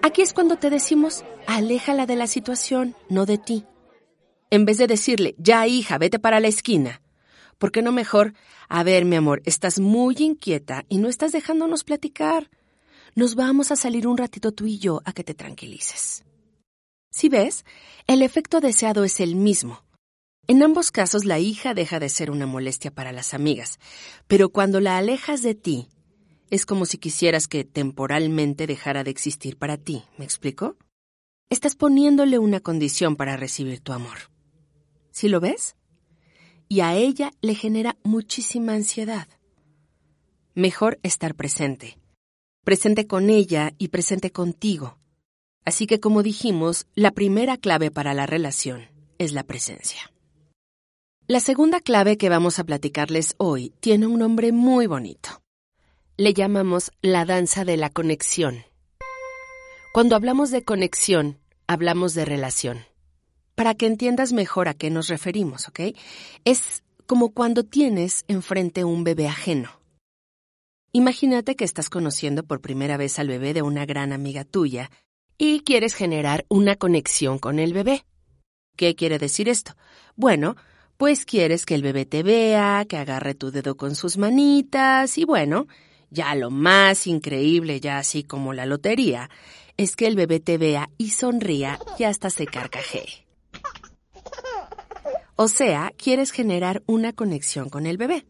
Aquí 0.02 0.22
es 0.22 0.32
cuando 0.32 0.56
te 0.56 0.70
decimos, 0.70 1.24
aléjala 1.46 2.06
de 2.06 2.16
la 2.16 2.26
situación, 2.26 2.96
no 3.10 3.26
de 3.26 3.36
ti. 3.36 3.66
En 4.50 4.64
vez 4.64 4.78
de 4.78 4.86
decirle, 4.86 5.34
ya 5.36 5.66
hija, 5.66 5.98
vete 5.98 6.18
para 6.18 6.40
la 6.40 6.48
esquina, 6.48 7.02
¿por 7.58 7.72
qué 7.72 7.82
no 7.82 7.92
mejor, 7.92 8.34
a 8.68 8.82
ver, 8.82 9.04
mi 9.04 9.16
amor, 9.16 9.42
estás 9.44 9.78
muy 9.80 10.16
inquieta 10.18 10.84
y 10.88 10.98
no 10.98 11.08
estás 11.08 11.32
dejándonos 11.32 11.84
platicar? 11.84 12.50
Nos 13.14 13.34
vamos 13.34 13.70
a 13.70 13.76
salir 13.76 14.06
un 14.06 14.16
ratito 14.16 14.52
tú 14.52 14.66
y 14.66 14.78
yo 14.78 15.02
a 15.04 15.12
que 15.12 15.24
te 15.24 15.34
tranquilices. 15.34 16.24
Si 17.10 17.28
ves, 17.28 17.64
el 18.06 18.22
efecto 18.22 18.60
deseado 18.60 19.04
es 19.04 19.20
el 19.20 19.34
mismo. 19.34 19.82
En 20.46 20.62
ambos 20.62 20.90
casos 20.90 21.24
la 21.24 21.38
hija 21.38 21.74
deja 21.74 21.98
de 21.98 22.08
ser 22.08 22.30
una 22.30 22.46
molestia 22.46 22.90
para 22.90 23.12
las 23.12 23.34
amigas, 23.34 23.78
pero 24.26 24.48
cuando 24.48 24.80
la 24.80 24.96
alejas 24.96 25.42
de 25.42 25.54
ti, 25.54 25.88
es 26.50 26.64
como 26.64 26.86
si 26.86 26.96
quisieras 26.98 27.48
que 27.48 27.64
temporalmente 27.64 28.66
dejara 28.66 29.04
de 29.04 29.10
existir 29.10 29.58
para 29.58 29.76
ti, 29.76 30.04
¿me 30.16 30.24
explico? 30.24 30.76
Estás 31.50 31.76
poniéndole 31.76 32.38
una 32.38 32.60
condición 32.60 33.16
para 33.16 33.36
recibir 33.36 33.80
tu 33.80 33.92
amor. 33.92 34.30
¿Sí 35.10 35.28
lo 35.28 35.40
ves? 35.40 35.77
Y 36.68 36.80
a 36.80 36.94
ella 36.94 37.32
le 37.40 37.54
genera 37.54 37.96
muchísima 38.04 38.74
ansiedad. 38.74 39.28
Mejor 40.54 40.98
estar 41.02 41.34
presente 41.34 41.98
presente 42.68 43.06
con 43.06 43.30
ella 43.30 43.72
y 43.78 43.88
presente 43.88 44.30
contigo. 44.30 44.98
Así 45.64 45.86
que 45.86 46.00
como 46.00 46.22
dijimos, 46.22 46.86
la 46.94 47.12
primera 47.12 47.56
clave 47.56 47.90
para 47.90 48.12
la 48.12 48.26
relación 48.26 48.90
es 49.16 49.32
la 49.32 49.42
presencia. 49.42 50.12
La 51.26 51.40
segunda 51.40 51.80
clave 51.80 52.18
que 52.18 52.28
vamos 52.28 52.58
a 52.58 52.64
platicarles 52.64 53.36
hoy 53.38 53.72
tiene 53.80 54.06
un 54.06 54.18
nombre 54.18 54.52
muy 54.52 54.86
bonito. 54.86 55.40
Le 56.18 56.34
llamamos 56.34 56.92
la 57.00 57.24
danza 57.24 57.64
de 57.64 57.78
la 57.78 57.88
conexión. 57.88 58.64
Cuando 59.94 60.14
hablamos 60.14 60.50
de 60.50 60.62
conexión, 60.62 61.38
hablamos 61.66 62.12
de 62.12 62.26
relación. 62.26 62.84
Para 63.58 63.74
que 63.74 63.86
entiendas 63.86 64.32
mejor 64.32 64.68
a 64.68 64.74
qué 64.74 64.88
nos 64.88 65.08
referimos, 65.08 65.66
¿ok? 65.66 65.80
Es 66.44 66.84
como 67.06 67.30
cuando 67.30 67.64
tienes 67.64 68.24
enfrente 68.28 68.84
un 68.84 69.02
bebé 69.02 69.26
ajeno. 69.26 69.80
Imagínate 70.92 71.56
que 71.56 71.64
estás 71.64 71.90
conociendo 71.90 72.44
por 72.44 72.60
primera 72.60 72.96
vez 72.96 73.18
al 73.18 73.26
bebé 73.26 73.54
de 73.54 73.62
una 73.62 73.84
gran 73.84 74.12
amiga 74.12 74.44
tuya 74.44 74.92
y 75.38 75.62
quieres 75.62 75.94
generar 75.94 76.46
una 76.48 76.76
conexión 76.76 77.40
con 77.40 77.58
el 77.58 77.72
bebé. 77.72 78.04
¿Qué 78.76 78.94
quiere 78.94 79.18
decir 79.18 79.48
esto? 79.48 79.72
Bueno, 80.14 80.54
pues 80.96 81.24
quieres 81.24 81.66
que 81.66 81.74
el 81.74 81.82
bebé 81.82 82.06
te 82.06 82.22
vea, 82.22 82.86
que 82.88 82.96
agarre 82.96 83.34
tu 83.34 83.50
dedo 83.50 83.76
con 83.76 83.96
sus 83.96 84.18
manitas 84.18 85.18
y 85.18 85.24
bueno, 85.24 85.66
ya 86.10 86.32
lo 86.36 86.52
más 86.52 87.08
increíble, 87.08 87.80
ya 87.80 87.98
así 87.98 88.22
como 88.22 88.52
la 88.52 88.66
lotería, 88.66 89.28
es 89.76 89.96
que 89.96 90.06
el 90.06 90.14
bebé 90.14 90.38
te 90.38 90.58
vea 90.58 90.90
y 90.96 91.10
sonría 91.10 91.80
y 91.98 92.04
hasta 92.04 92.30
se 92.30 92.46
carcajee. 92.46 93.27
O 95.40 95.46
sea, 95.46 95.92
quieres 95.96 96.32
generar 96.32 96.82
una 96.86 97.12
conexión 97.12 97.68
con 97.68 97.86
el 97.86 97.96
bebé. 97.96 98.26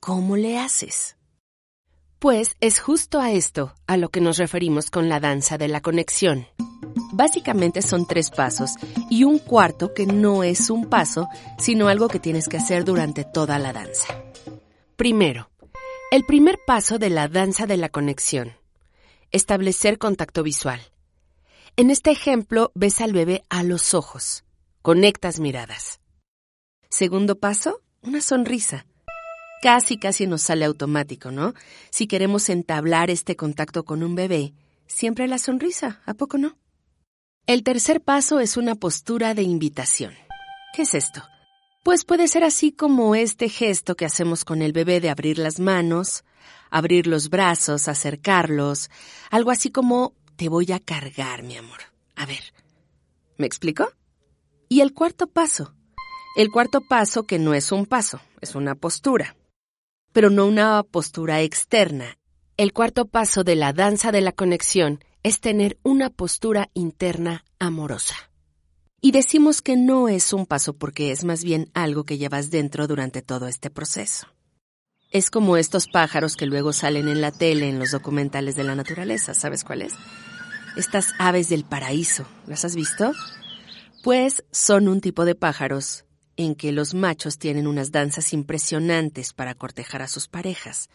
¿Cómo 0.00 0.36
le 0.36 0.58
haces? 0.58 1.16
Pues 2.18 2.56
es 2.60 2.78
justo 2.78 3.22
a 3.22 3.32
esto 3.32 3.72
a 3.86 3.96
lo 3.96 4.10
que 4.10 4.20
nos 4.20 4.36
referimos 4.36 4.90
con 4.90 5.08
la 5.08 5.18
danza 5.18 5.56
de 5.56 5.66
la 5.66 5.80
conexión. 5.80 6.46
Básicamente 7.14 7.80
son 7.80 8.06
tres 8.06 8.28
pasos 8.28 8.74
y 9.08 9.24
un 9.24 9.38
cuarto 9.38 9.94
que 9.94 10.04
no 10.04 10.44
es 10.44 10.68
un 10.68 10.90
paso, 10.90 11.26
sino 11.56 11.88
algo 11.88 12.08
que 12.08 12.20
tienes 12.20 12.48
que 12.48 12.58
hacer 12.58 12.84
durante 12.84 13.24
toda 13.24 13.58
la 13.58 13.72
danza. 13.72 14.08
Primero, 14.96 15.48
el 16.10 16.26
primer 16.26 16.58
paso 16.66 16.98
de 16.98 17.08
la 17.08 17.28
danza 17.28 17.66
de 17.66 17.78
la 17.78 17.88
conexión. 17.88 18.52
Establecer 19.30 19.96
contacto 19.96 20.42
visual. 20.42 20.82
En 21.76 21.90
este 21.90 22.10
ejemplo 22.10 22.72
ves 22.74 23.00
al 23.00 23.14
bebé 23.14 23.42
a 23.48 23.62
los 23.62 23.94
ojos. 23.94 24.44
Conectas 24.82 25.40
miradas. 25.40 26.00
Segundo 26.88 27.40
paso, 27.40 27.82
una 28.00 28.20
sonrisa. 28.20 28.86
Casi, 29.60 29.98
casi 29.98 30.28
nos 30.28 30.42
sale 30.42 30.64
automático, 30.64 31.32
¿no? 31.32 31.54
Si 31.90 32.06
queremos 32.06 32.48
entablar 32.48 33.10
este 33.10 33.34
contacto 33.34 33.84
con 33.84 34.04
un 34.04 34.14
bebé, 34.14 34.54
siempre 34.86 35.26
la 35.26 35.38
sonrisa, 35.38 36.00
¿a 36.06 36.14
poco 36.14 36.38
no? 36.38 36.56
El 37.46 37.64
tercer 37.64 38.00
paso 38.00 38.38
es 38.38 38.56
una 38.56 38.76
postura 38.76 39.34
de 39.34 39.42
invitación. 39.42 40.14
¿Qué 40.72 40.82
es 40.82 40.94
esto? 40.94 41.22
Pues 41.82 42.04
puede 42.04 42.28
ser 42.28 42.44
así 42.44 42.70
como 42.70 43.16
este 43.16 43.48
gesto 43.48 43.96
que 43.96 44.04
hacemos 44.04 44.44
con 44.44 44.62
el 44.62 44.72
bebé 44.72 45.00
de 45.00 45.10
abrir 45.10 45.38
las 45.38 45.58
manos, 45.58 46.24
abrir 46.70 47.08
los 47.08 47.30
brazos, 47.30 47.88
acercarlos, 47.88 48.90
algo 49.30 49.50
así 49.50 49.72
como 49.72 50.14
te 50.36 50.48
voy 50.48 50.70
a 50.70 50.78
cargar, 50.78 51.42
mi 51.42 51.56
amor. 51.56 51.80
A 52.14 52.26
ver, 52.26 52.54
¿me 53.38 53.46
explico? 53.46 53.90
Y 54.68 54.82
el 54.82 54.92
cuarto 54.92 55.26
paso. 55.26 55.74
El 56.36 56.50
cuarto 56.50 56.82
paso 56.82 57.24
que 57.24 57.38
no 57.38 57.54
es 57.54 57.72
un 57.72 57.86
paso, 57.86 58.20
es 58.42 58.54
una 58.54 58.74
postura. 58.74 59.34
Pero 60.12 60.28
no 60.28 60.46
una 60.46 60.82
postura 60.82 61.40
externa. 61.40 62.18
El 62.58 62.74
cuarto 62.74 63.06
paso 63.06 63.44
de 63.44 63.56
la 63.56 63.72
danza 63.72 64.12
de 64.12 64.20
la 64.20 64.32
conexión 64.32 65.02
es 65.22 65.40
tener 65.40 65.78
una 65.82 66.10
postura 66.10 66.68
interna 66.74 67.44
amorosa. 67.58 68.14
Y 69.00 69.12
decimos 69.12 69.62
que 69.62 69.76
no 69.76 70.08
es 70.08 70.34
un 70.34 70.44
paso 70.44 70.74
porque 70.74 71.12
es 71.12 71.24
más 71.24 71.44
bien 71.44 71.70
algo 71.72 72.04
que 72.04 72.18
llevas 72.18 72.50
dentro 72.50 72.86
durante 72.86 73.22
todo 73.22 73.48
este 73.48 73.70
proceso. 73.70 74.26
Es 75.10 75.30
como 75.30 75.56
estos 75.56 75.86
pájaros 75.88 76.36
que 76.36 76.44
luego 76.44 76.74
salen 76.74 77.08
en 77.08 77.22
la 77.22 77.32
tele 77.32 77.70
en 77.70 77.78
los 77.78 77.92
documentales 77.92 78.54
de 78.54 78.64
la 78.64 78.74
naturaleza, 78.74 79.32
¿sabes 79.32 79.64
cuáles? 79.64 79.94
Estas 80.76 81.14
aves 81.18 81.48
del 81.48 81.64
paraíso, 81.64 82.26
¿las 82.46 82.66
has 82.66 82.74
visto? 82.74 83.12
Pues 84.08 84.42
son 84.52 84.88
un 84.88 85.02
tipo 85.02 85.26
de 85.26 85.34
pájaros 85.34 86.06
en 86.38 86.54
que 86.54 86.72
los 86.72 86.94
machos 86.94 87.36
tienen 87.36 87.66
unas 87.66 87.92
danzas 87.92 88.32
impresionantes 88.32 89.34
para 89.34 89.54
cortejar 89.54 90.00
a 90.00 90.08
sus 90.08 90.28
parejas 90.28 90.88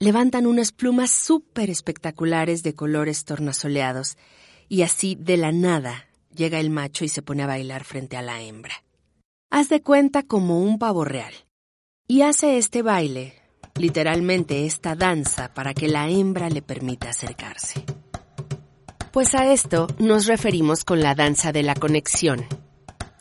levantan 0.00 0.46
unas 0.46 0.72
plumas 0.72 1.10
súper 1.10 1.70
espectaculares 1.70 2.64
de 2.64 2.74
colores 2.74 3.24
tornasoleados, 3.24 4.16
y 4.68 4.82
así 4.82 5.14
de 5.14 5.36
la 5.36 5.52
nada 5.52 6.08
llega 6.34 6.58
el 6.58 6.70
macho 6.70 7.04
y 7.04 7.08
se 7.08 7.22
pone 7.22 7.44
a 7.44 7.46
bailar 7.46 7.84
frente 7.84 8.16
a 8.16 8.22
la 8.22 8.42
hembra. 8.42 8.82
Haz 9.50 9.68
de 9.68 9.82
cuenta 9.82 10.24
como 10.24 10.60
un 10.60 10.78
pavo 10.78 11.04
real. 11.04 11.34
Y 12.08 12.22
hace 12.22 12.56
este 12.56 12.82
baile, 12.82 13.34
literalmente 13.76 14.66
esta 14.66 14.96
danza, 14.96 15.52
para 15.54 15.74
que 15.74 15.86
la 15.86 16.08
hembra 16.08 16.48
le 16.48 16.62
permita 16.62 17.10
acercarse. 17.10 17.84
Pues 19.12 19.34
a 19.34 19.52
esto 19.52 19.86
nos 19.98 20.26
referimos 20.26 20.84
con 20.84 21.00
la 21.00 21.14
danza 21.14 21.52
de 21.52 21.62
la 21.62 21.74
conexión. 21.74 22.46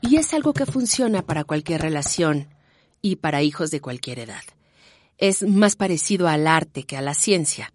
Y 0.02 0.18
es 0.18 0.34
algo 0.34 0.54
que 0.54 0.66
funciona 0.66 1.22
para 1.22 1.44
cualquier 1.44 1.82
relación 1.82 2.48
y 3.02 3.18
para 3.18 3.42
hijos 3.42 3.72
de 3.72 3.82
cualquier 3.82 4.20
edad 4.20 4.44
es 5.20 5.44
más 5.44 5.76
parecido 5.76 6.28
al 6.28 6.48
arte 6.48 6.84
que 6.84 6.98
a 6.98 7.02
la 7.02 7.14
ciencia. 7.14 7.74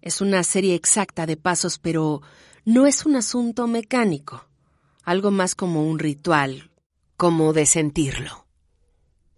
Es 0.00 0.20
una 0.20 0.42
serie 0.44 0.74
exacta 0.74 1.26
de 1.26 1.36
pasos, 1.36 1.78
pero 1.78 2.22
no 2.64 2.86
es 2.86 3.04
un 3.04 3.16
asunto 3.16 3.66
mecánico, 3.66 4.46
algo 5.02 5.30
más 5.30 5.54
como 5.54 5.84
un 5.86 5.98
ritual, 5.98 6.70
como 7.16 7.52
de 7.52 7.66
sentirlo. 7.66 8.46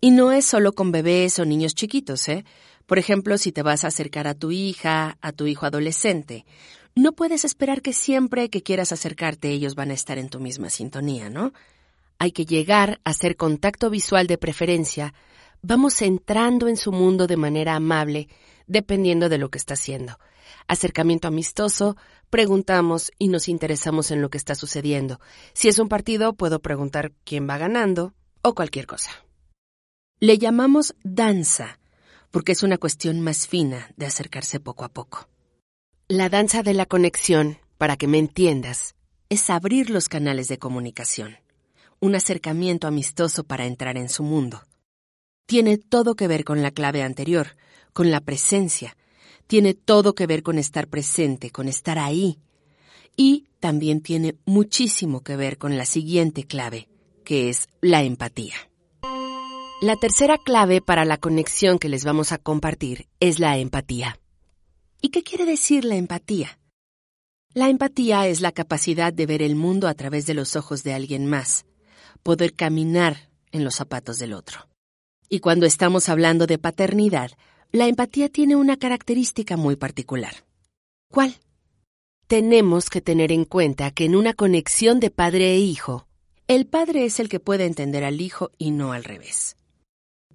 Y 0.02 0.10
no 0.10 0.32
es 0.32 0.44
solo 0.44 0.74
con 0.74 0.92
bebés 0.92 1.38
o 1.38 1.44
niños 1.44 1.74
chiquitos, 1.74 2.28
¿eh? 2.28 2.44
Por 2.86 2.98
ejemplo, 2.98 3.38
si 3.38 3.52
te 3.52 3.62
vas 3.62 3.84
a 3.84 3.88
acercar 3.88 4.26
a 4.26 4.34
tu 4.34 4.50
hija, 4.50 5.16
a 5.20 5.32
tu 5.32 5.46
hijo 5.46 5.64
adolescente, 5.64 6.44
no 6.94 7.12
puedes 7.12 7.44
esperar 7.44 7.82
que 7.82 7.92
siempre 7.92 8.50
que 8.50 8.62
quieras 8.62 8.92
acercarte 8.92 9.50
ellos 9.50 9.74
van 9.74 9.90
a 9.90 9.94
estar 9.94 10.18
en 10.18 10.28
tu 10.28 10.40
misma 10.40 10.70
sintonía, 10.70 11.30
¿no? 11.30 11.52
Hay 12.18 12.32
que 12.32 12.44
llegar 12.44 13.00
a 13.04 13.10
hacer 13.10 13.36
contacto 13.36 13.90
visual 13.90 14.26
de 14.26 14.38
preferencia 14.38 15.14
vamos 15.62 16.00
entrando 16.02 16.68
en 16.68 16.76
su 16.76 16.92
mundo 16.92 17.26
de 17.26 17.36
manera 17.36 17.74
amable, 17.74 18.28
dependiendo 18.66 19.28
de 19.28 19.38
lo 19.38 19.50
que 19.50 19.58
está 19.58 19.74
haciendo. 19.74 20.18
Acercamiento 20.66 21.28
amistoso, 21.28 21.96
preguntamos 22.28 23.12
y 23.18 23.28
nos 23.28 23.48
interesamos 23.48 24.10
en 24.10 24.22
lo 24.22 24.30
que 24.30 24.38
está 24.38 24.54
sucediendo. 24.54 25.20
Si 25.52 25.68
es 25.68 25.78
un 25.78 25.88
partido, 25.88 26.34
puedo 26.34 26.60
preguntar 26.60 27.12
quién 27.24 27.48
va 27.48 27.58
ganando 27.58 28.14
o 28.42 28.54
cualquier 28.54 28.86
cosa. 28.86 29.10
Le 30.20 30.38
llamamos 30.38 30.94
danza, 31.02 31.78
porque 32.30 32.52
es 32.52 32.62
una 32.62 32.78
cuestión 32.78 33.20
más 33.20 33.48
fina 33.48 33.90
de 33.96 34.06
acercarse 34.06 34.60
poco 34.60 34.84
a 34.84 34.90
poco. 34.90 35.28
La 36.10 36.28
danza 36.28 36.62
de 36.62 36.74
la 36.74 36.84
conexión, 36.84 37.56
para 37.78 37.96
que 37.96 38.06
me 38.06 38.18
entiendas, 38.18 38.94
es 39.30 39.48
abrir 39.48 39.88
los 39.88 40.10
canales 40.10 40.48
de 40.48 40.58
comunicación, 40.58 41.38
un 42.00 42.14
acercamiento 42.14 42.86
amistoso 42.86 43.44
para 43.44 43.64
entrar 43.64 43.96
en 43.96 44.10
su 44.10 44.22
mundo 44.22 44.60
tiene 45.50 45.78
todo 45.78 46.14
que 46.14 46.28
ver 46.28 46.44
con 46.44 46.62
la 46.62 46.70
clave 46.70 47.02
anterior, 47.02 47.56
con 47.92 48.12
la 48.12 48.20
presencia, 48.20 48.96
tiene 49.48 49.74
todo 49.74 50.14
que 50.14 50.28
ver 50.28 50.44
con 50.44 50.58
estar 50.58 50.86
presente, 50.86 51.50
con 51.50 51.66
estar 51.66 51.98
ahí. 51.98 52.38
Y 53.16 53.48
también 53.58 54.00
tiene 54.00 54.36
muchísimo 54.44 55.22
que 55.22 55.34
ver 55.34 55.58
con 55.58 55.76
la 55.76 55.86
siguiente 55.86 56.44
clave, 56.44 56.88
que 57.24 57.48
es 57.48 57.66
la 57.80 58.04
empatía. 58.04 58.54
La 59.82 59.96
tercera 59.96 60.38
clave 60.38 60.80
para 60.80 61.04
la 61.04 61.16
conexión 61.16 61.80
que 61.80 61.88
les 61.88 62.04
vamos 62.04 62.30
a 62.30 62.38
compartir 62.38 63.08
es 63.18 63.40
la 63.40 63.58
empatía. 63.58 64.19
¿Y 65.00 65.08
qué 65.08 65.22
quiere 65.22 65.46
decir 65.46 65.84
la 65.84 65.96
empatía? 65.96 66.58
La 67.54 67.68
empatía 67.68 68.26
es 68.28 68.40
la 68.40 68.52
capacidad 68.52 69.12
de 69.12 69.26
ver 69.26 69.42
el 69.42 69.56
mundo 69.56 69.88
a 69.88 69.94
través 69.94 70.26
de 70.26 70.34
los 70.34 70.56
ojos 70.56 70.84
de 70.84 70.92
alguien 70.92 71.26
más, 71.26 71.64
poder 72.22 72.54
caminar 72.54 73.30
en 73.50 73.64
los 73.64 73.76
zapatos 73.76 74.18
del 74.18 74.34
otro. 74.34 74.68
Y 75.28 75.40
cuando 75.40 75.66
estamos 75.66 76.08
hablando 76.08 76.46
de 76.46 76.58
paternidad, 76.58 77.30
la 77.72 77.86
empatía 77.86 78.28
tiene 78.28 78.56
una 78.56 78.76
característica 78.76 79.56
muy 79.56 79.76
particular. 79.76 80.44
¿Cuál? 81.10 81.34
Tenemos 82.26 82.90
que 82.90 83.00
tener 83.00 83.32
en 83.32 83.44
cuenta 83.44 83.90
que 83.90 84.04
en 84.04 84.14
una 84.14 84.34
conexión 84.34 85.00
de 85.00 85.10
padre 85.10 85.52
e 85.52 85.58
hijo, 85.58 86.06
el 86.46 86.66
padre 86.66 87.04
es 87.04 87.20
el 87.20 87.28
que 87.28 87.40
puede 87.40 87.64
entender 87.64 88.04
al 88.04 88.20
hijo 88.20 88.50
y 88.58 88.70
no 88.70 88.92
al 88.92 89.04
revés. 89.04 89.56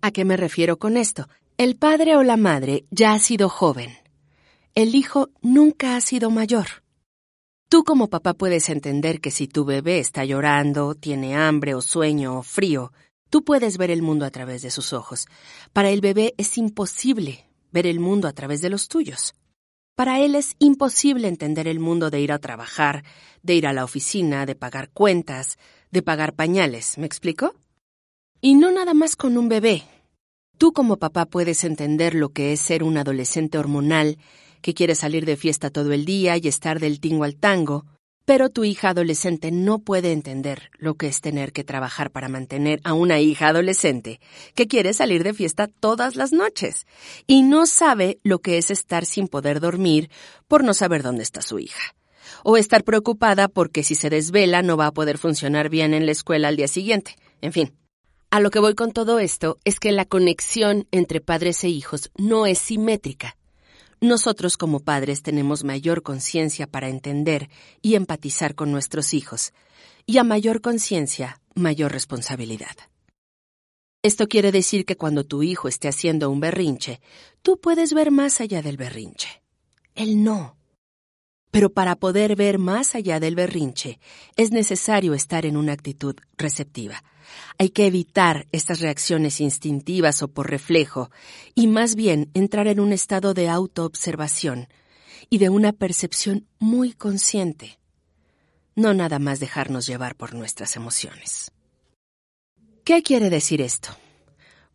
¿A 0.02 0.12
qué 0.12 0.26
me 0.26 0.38
refiero 0.38 0.80
con 0.80 0.98
esto? 0.98 1.30
El 1.58 1.78
padre 1.78 2.18
o 2.18 2.24
la 2.24 2.36
madre 2.36 2.86
ya 2.90 3.14
ha 3.14 3.20
sido 3.20 3.48
joven. 3.48 4.05
El 4.76 4.94
hijo 4.94 5.30
nunca 5.42 5.96
ha 5.96 6.02
sido 6.02 6.30
mayor. 6.30 6.68
Tú 7.70 7.84
como 7.84 8.10
papá 8.10 8.34
puedes 8.34 8.70
entender 8.70 9.22
que 9.22 9.32
si 9.32 9.48
tu 9.48 9.66
bebé 9.66 10.00
está 10.00 10.24
llorando, 10.26 10.96
tiene 10.96 11.36
hambre 11.36 11.74
o 11.74 11.82
sueño 11.82 12.38
o 12.38 12.44
frío, 12.44 12.92
Tú 13.30 13.44
puedes 13.44 13.78
ver 13.78 13.92
el 13.92 14.02
mundo 14.02 14.26
a 14.26 14.32
través 14.32 14.62
de 14.62 14.72
sus 14.72 14.94
ojos. 14.94 15.26
Para 15.74 15.90
el 15.90 16.02
bebé 16.02 16.34
es 16.38 16.58
imposible 16.58 17.50
ver 17.72 17.88
el 17.88 18.00
mundo 18.00 18.28
a 18.28 18.34
través 18.34 18.62
de 18.62 18.70
los 18.70 18.88
tuyos. 18.88 19.34
Para 19.96 20.20
él 20.20 20.36
es 20.36 20.56
imposible 20.60 21.28
entender 21.28 21.68
el 21.68 21.80
mundo 21.80 22.10
de 22.10 22.22
ir 22.22 22.32
a 22.32 22.40
trabajar, 22.40 23.04
de 23.44 23.56
ir 23.56 23.68
a 23.68 23.74
la 23.74 23.84
oficina, 23.84 24.46
de 24.46 24.56
pagar 24.56 24.90
cuentas, 24.90 25.58
de 25.92 26.02
pagar 26.02 26.34
pañales, 26.34 26.98
¿me 26.98 27.06
explico? 27.06 27.56
Y 28.42 28.56
no 28.56 28.72
nada 28.72 28.94
más 28.94 29.16
con 29.16 29.38
un 29.38 29.50
bebé. 29.50 29.84
Tú 30.58 30.72
como 30.72 30.98
papá 30.98 31.26
puedes 31.26 31.64
entender 31.64 32.16
lo 32.16 32.30
que 32.30 32.54
es 32.54 32.62
ser 32.62 32.84
un 32.84 32.98
adolescente 32.98 33.58
hormonal 33.58 34.18
que 34.66 34.74
quiere 34.74 34.96
salir 34.96 35.28
de 35.28 35.38
fiesta 35.38 35.70
todo 35.70 35.94
el 35.94 36.06
día 36.06 36.38
y 36.38 36.48
estar 36.48 36.80
del 36.80 37.00
tingo 37.00 37.24
al 37.24 37.36
tango, 37.36 37.86
pero 38.26 38.50
tu 38.50 38.64
hija 38.64 38.90
adolescente 38.90 39.52
no 39.52 39.78
puede 39.78 40.12
entender 40.12 40.72
lo 40.80 40.96
que 40.96 41.06
es 41.06 41.22
tener 41.22 41.54
que 41.54 41.64
trabajar 41.64 42.10
para 42.10 42.30
mantener 42.30 42.82
a 42.84 42.94
una 42.94 43.20
hija 43.20 43.50
adolescente 43.50 44.20
que 44.56 44.68
quiere 44.68 44.96
salir 44.96 45.24
de 45.24 45.36
fiesta 45.36 45.68
todas 45.68 46.16
las 46.16 46.34
noches 46.34 46.88
y 47.28 47.44
no 47.44 47.68
sabe 47.68 48.18
lo 48.24 48.40
que 48.40 48.58
es 48.58 48.72
estar 48.72 49.06
sin 49.06 49.28
poder 49.28 49.60
dormir 49.60 50.10
por 50.48 50.64
no 50.64 50.74
saber 50.74 51.04
dónde 51.04 51.22
está 51.22 51.44
su 51.44 51.60
hija. 51.60 51.94
O 52.44 52.58
estar 52.58 52.84
preocupada 52.84 53.48
porque 53.48 53.84
si 53.84 53.94
se 53.94 54.10
desvela 54.10 54.64
no 54.64 54.78
va 54.78 54.88
a 54.88 54.94
poder 54.94 55.20
funcionar 55.20 55.70
bien 55.70 55.94
en 55.94 56.08
la 56.08 56.12
escuela 56.12 56.48
al 56.48 56.56
día 56.56 56.68
siguiente. 56.68 57.18
En 57.40 57.54
fin. 57.54 57.78
A 58.32 58.40
lo 58.40 58.50
que 58.50 58.58
voy 58.58 58.74
con 58.74 58.94
todo 58.94 59.20
esto 59.20 59.60
es 59.64 59.80
que 59.80 59.92
la 59.92 60.06
conexión 60.06 60.88
entre 60.90 61.22
padres 61.22 61.64
e 61.64 61.70
hijos 61.70 62.10
no 62.18 62.48
es 62.48 62.58
simétrica. 62.58 63.38
Nosotros 64.06 64.56
como 64.56 64.82
padres 64.82 65.24
tenemos 65.24 65.64
mayor 65.64 66.04
conciencia 66.04 66.68
para 66.68 66.90
entender 66.90 67.50
y 67.82 67.96
empatizar 67.96 68.54
con 68.54 68.72
nuestros 68.72 69.16
hijos, 69.16 69.52
y 70.06 70.20
a 70.20 70.24
mayor 70.24 70.62
conciencia, 70.62 71.42
mayor 71.56 71.92
responsabilidad. 71.92 72.76
Esto 74.04 74.28
quiere 74.28 74.52
decir 74.52 74.86
que 74.86 74.96
cuando 74.96 75.24
tu 75.24 75.42
hijo 75.42 75.68
esté 75.68 75.88
haciendo 75.88 76.30
un 76.30 76.40
berrinche, 76.40 77.02
tú 77.42 77.60
puedes 77.60 77.96
ver 77.96 78.12
más 78.12 78.42
allá 78.42 78.62
del 78.62 78.78
berrinche. 78.78 79.42
Él 79.96 80.24
no. 80.24 80.56
Pero 81.50 81.72
para 81.72 81.96
poder 81.96 82.36
ver 82.36 82.60
más 82.60 82.94
allá 82.94 83.20
del 83.20 83.34
berrinche, 83.34 84.00
es 84.36 84.52
necesario 84.52 85.16
estar 85.16 85.48
en 85.48 85.58
una 85.58 85.74
actitud 85.74 86.16
receptiva 86.38 87.04
hay 87.58 87.70
que 87.70 87.86
evitar 87.86 88.48
estas 88.52 88.80
reacciones 88.80 89.42
instintivas 89.42 90.22
o 90.22 90.28
por 90.28 90.50
reflejo 90.50 91.10
y 91.54 91.68
más 91.68 91.96
bien 91.96 92.30
entrar 92.34 92.68
en 92.68 92.80
un 92.80 92.94
estado 92.94 93.34
de 93.34 93.50
autoobservación 93.50 94.68
y 95.30 95.38
de 95.38 95.50
una 95.50 95.74
percepción 95.74 96.48
muy 96.60 96.94
consciente. 96.94 97.80
No 98.76 98.94
nada 98.94 99.20
más 99.20 99.40
dejarnos 99.40 99.86
llevar 99.88 100.16
por 100.16 100.34
nuestras 100.34 100.76
emociones. 100.76 101.52
¿Qué 102.84 103.02
quiere 103.02 103.30
decir 103.30 103.62
esto? 103.62 103.90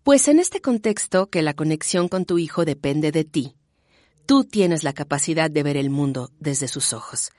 Pues 0.03 0.27
en 0.29 0.41
este 0.41 0.61
contexto 0.61 1.29
que 1.29 1.43
la 1.43 1.55
conexión 1.55 2.09
con 2.09 2.25
tu 2.25 2.39
hijo 2.39 2.65
depende 2.65 3.13
de 3.13 3.25
ti, 3.25 3.55
tú 4.27 4.45
tienes 4.45 4.83
la 4.83 4.95
capacidad 4.95 5.51
de 5.51 5.63
ver 5.63 5.77
el 5.77 5.91
mundo 5.91 6.31
desde 6.39 6.67
sus 6.67 6.93
ojos. 6.93 7.31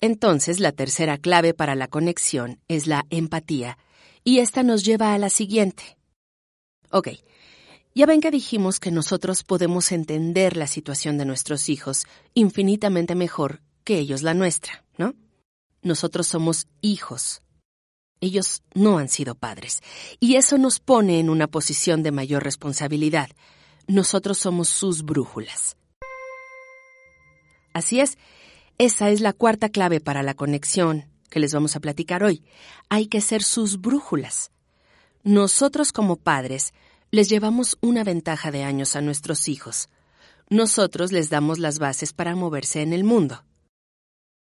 Entonces 0.00 0.60
la 0.60 0.72
tercera 0.72 1.18
clave 1.18 1.54
para 1.54 1.74
la 1.74 1.88
conexión 1.88 2.60
es 2.68 2.86
la 2.86 3.04
empatía 3.10 3.78
y 4.26 4.40
esta 4.40 4.64
nos 4.64 4.84
lleva 4.84 5.14
a 5.14 5.18
la 5.18 5.30
siguiente. 5.30 5.96
Ok, 6.90 7.10
ya 7.94 8.06
ven 8.06 8.20
que 8.20 8.32
dijimos 8.32 8.80
que 8.80 8.90
nosotros 8.90 9.44
podemos 9.44 9.92
entender 9.92 10.56
la 10.56 10.66
situación 10.66 11.16
de 11.16 11.24
nuestros 11.24 11.68
hijos 11.68 12.06
infinitamente 12.34 13.14
mejor 13.14 13.62
que 13.84 13.98
ellos 14.00 14.24
la 14.24 14.34
nuestra, 14.34 14.84
¿no? 14.98 15.14
Nosotros 15.80 16.26
somos 16.26 16.66
hijos. 16.80 17.40
Ellos 18.20 18.62
no 18.74 18.98
han 18.98 19.08
sido 19.08 19.36
padres. 19.36 19.80
Y 20.18 20.34
eso 20.34 20.58
nos 20.58 20.80
pone 20.80 21.20
en 21.20 21.30
una 21.30 21.46
posición 21.46 22.02
de 22.02 22.10
mayor 22.10 22.42
responsabilidad. 22.42 23.30
Nosotros 23.86 24.38
somos 24.38 24.68
sus 24.68 25.04
brújulas. 25.04 25.76
Así 27.72 28.00
es, 28.00 28.18
esa 28.78 29.08
es 29.10 29.20
la 29.20 29.32
cuarta 29.32 29.68
clave 29.68 30.00
para 30.00 30.24
la 30.24 30.34
conexión 30.34 31.15
que 31.30 31.40
les 31.40 31.52
vamos 31.52 31.76
a 31.76 31.80
platicar 31.80 32.22
hoy. 32.22 32.44
Hay 32.88 33.06
que 33.06 33.20
ser 33.20 33.42
sus 33.42 33.80
brújulas. 33.80 34.50
Nosotros 35.22 35.92
como 35.92 36.16
padres 36.16 36.72
les 37.10 37.28
llevamos 37.28 37.78
una 37.80 38.04
ventaja 38.04 38.50
de 38.50 38.64
años 38.64 38.96
a 38.96 39.00
nuestros 39.00 39.48
hijos. 39.48 39.88
Nosotros 40.48 41.12
les 41.12 41.30
damos 41.30 41.58
las 41.58 41.78
bases 41.78 42.12
para 42.12 42.36
moverse 42.36 42.82
en 42.82 42.92
el 42.92 43.04
mundo. 43.04 43.44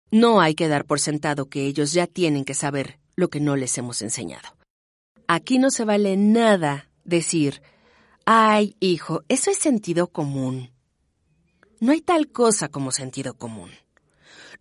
No 0.10 0.42
hay 0.42 0.56
que 0.56 0.68
dar 0.68 0.86
por 0.86 1.00
sentado 1.00 1.48
que 1.48 1.66
ellos 1.66 1.94
ya 1.94 2.08
tienen 2.08 2.44
que 2.44 2.54
saber 2.54 3.00
lo 3.16 3.30
que 3.30 3.40
no 3.40 3.56
les 3.56 3.78
hemos 3.78 4.02
enseñado. 4.02 4.50
Aquí 5.28 5.60
no 5.60 5.72
se 5.72 5.86
vale 5.86 6.18
nada 6.18 6.90
decir, 7.06 7.62
ay, 8.26 8.76
hijo, 8.80 9.24
eso 9.30 9.52
es 9.52 9.58
sentido 9.58 10.08
común. 10.08 10.72
No 11.80 11.94
hay 11.94 12.02
tal 12.02 12.32
cosa 12.32 12.70
como 12.70 12.92
sentido 12.92 13.36
común. 13.36 13.72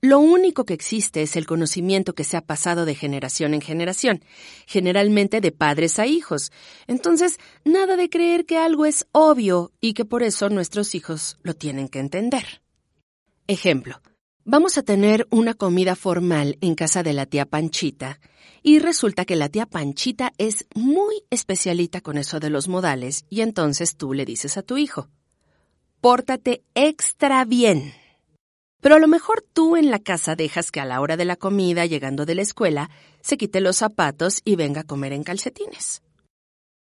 Lo 0.03 0.19
único 0.19 0.65
que 0.65 0.73
existe 0.73 1.21
es 1.23 1.37
el 1.37 1.47
conocimiento 1.47 2.15
que 2.15 2.25
se 2.25 2.39
ha 2.39 2.41
pasado 2.41 2.87
de 2.87 2.95
generación 2.95 3.53
en 3.53 3.61
generación, 3.61 4.25
generalmente 4.67 5.43
de 5.43 5.53
padres 5.53 5.99
a 5.99 6.07
hijos. 6.07 6.53
Entonces, 6.87 7.39
nada 7.65 7.97
de 7.97 8.09
creer 8.09 8.47
que 8.47 8.57
algo 8.57 8.87
es 8.87 9.07
obvio 9.13 9.73
y 9.81 9.93
que 9.93 10.07
por 10.07 10.23
eso 10.23 10.49
nuestros 10.49 10.95
hijos 10.95 11.39
lo 11.43 11.55
tienen 11.55 11.89
que 11.89 11.99
entender. 11.99 12.63
Ejemplo. 13.47 14.01
Vamos 14.45 14.79
a 14.79 14.83
tener 14.83 15.29
una 15.31 15.53
comida 15.53 15.95
formal 15.95 16.57
en 16.63 16.75
casa 16.75 17.03
de 17.03 17.13
la 17.13 17.27
tía 17.27 17.45
Panchita 17.45 18.21
y 18.63 18.79
resulta 18.79 19.27
que 19.27 19.37
la 19.37 19.51
tía 19.51 19.67
Panchita 19.67 20.33
es 20.39 20.67
muy 20.75 21.23
especialita 21.29 22.01
con 22.01 22.17
eso 22.17 22.41
de 22.41 22.49
los 22.49 22.67
modales 22.67 23.27
y 23.29 23.43
entonces 23.43 23.97
tú 23.97 24.15
le 24.15 24.25
dices 24.25 24.57
a 24.57 24.63
tu 24.63 24.79
hijo, 24.79 25.09
pórtate 26.01 26.65
extra 26.75 27.45
bien. 27.45 27.93
Pero 28.81 28.95
a 28.95 28.99
lo 28.99 29.09
mejor 29.09 29.45
tú 29.53 29.77
en 29.77 29.91
la 29.91 29.99
casa 29.99 30.37
dejas 30.37 30.71
que 30.71 30.81
a 30.81 30.85
la 30.85 31.01
hora 31.01 31.17
de 31.17 31.25
la 31.25 31.37
comida, 31.37 31.87
llegando 31.87 32.25
de 32.27 32.35
la 32.35 32.43
escuela, 32.43 32.91
se 33.21 33.37
quite 33.37 33.61
los 33.61 33.77
zapatos 33.77 34.41
y 34.45 34.57
venga 34.57 34.83
a 34.83 34.85
comer 34.85 35.13
en 35.13 35.23
calcetines. 35.23 36.03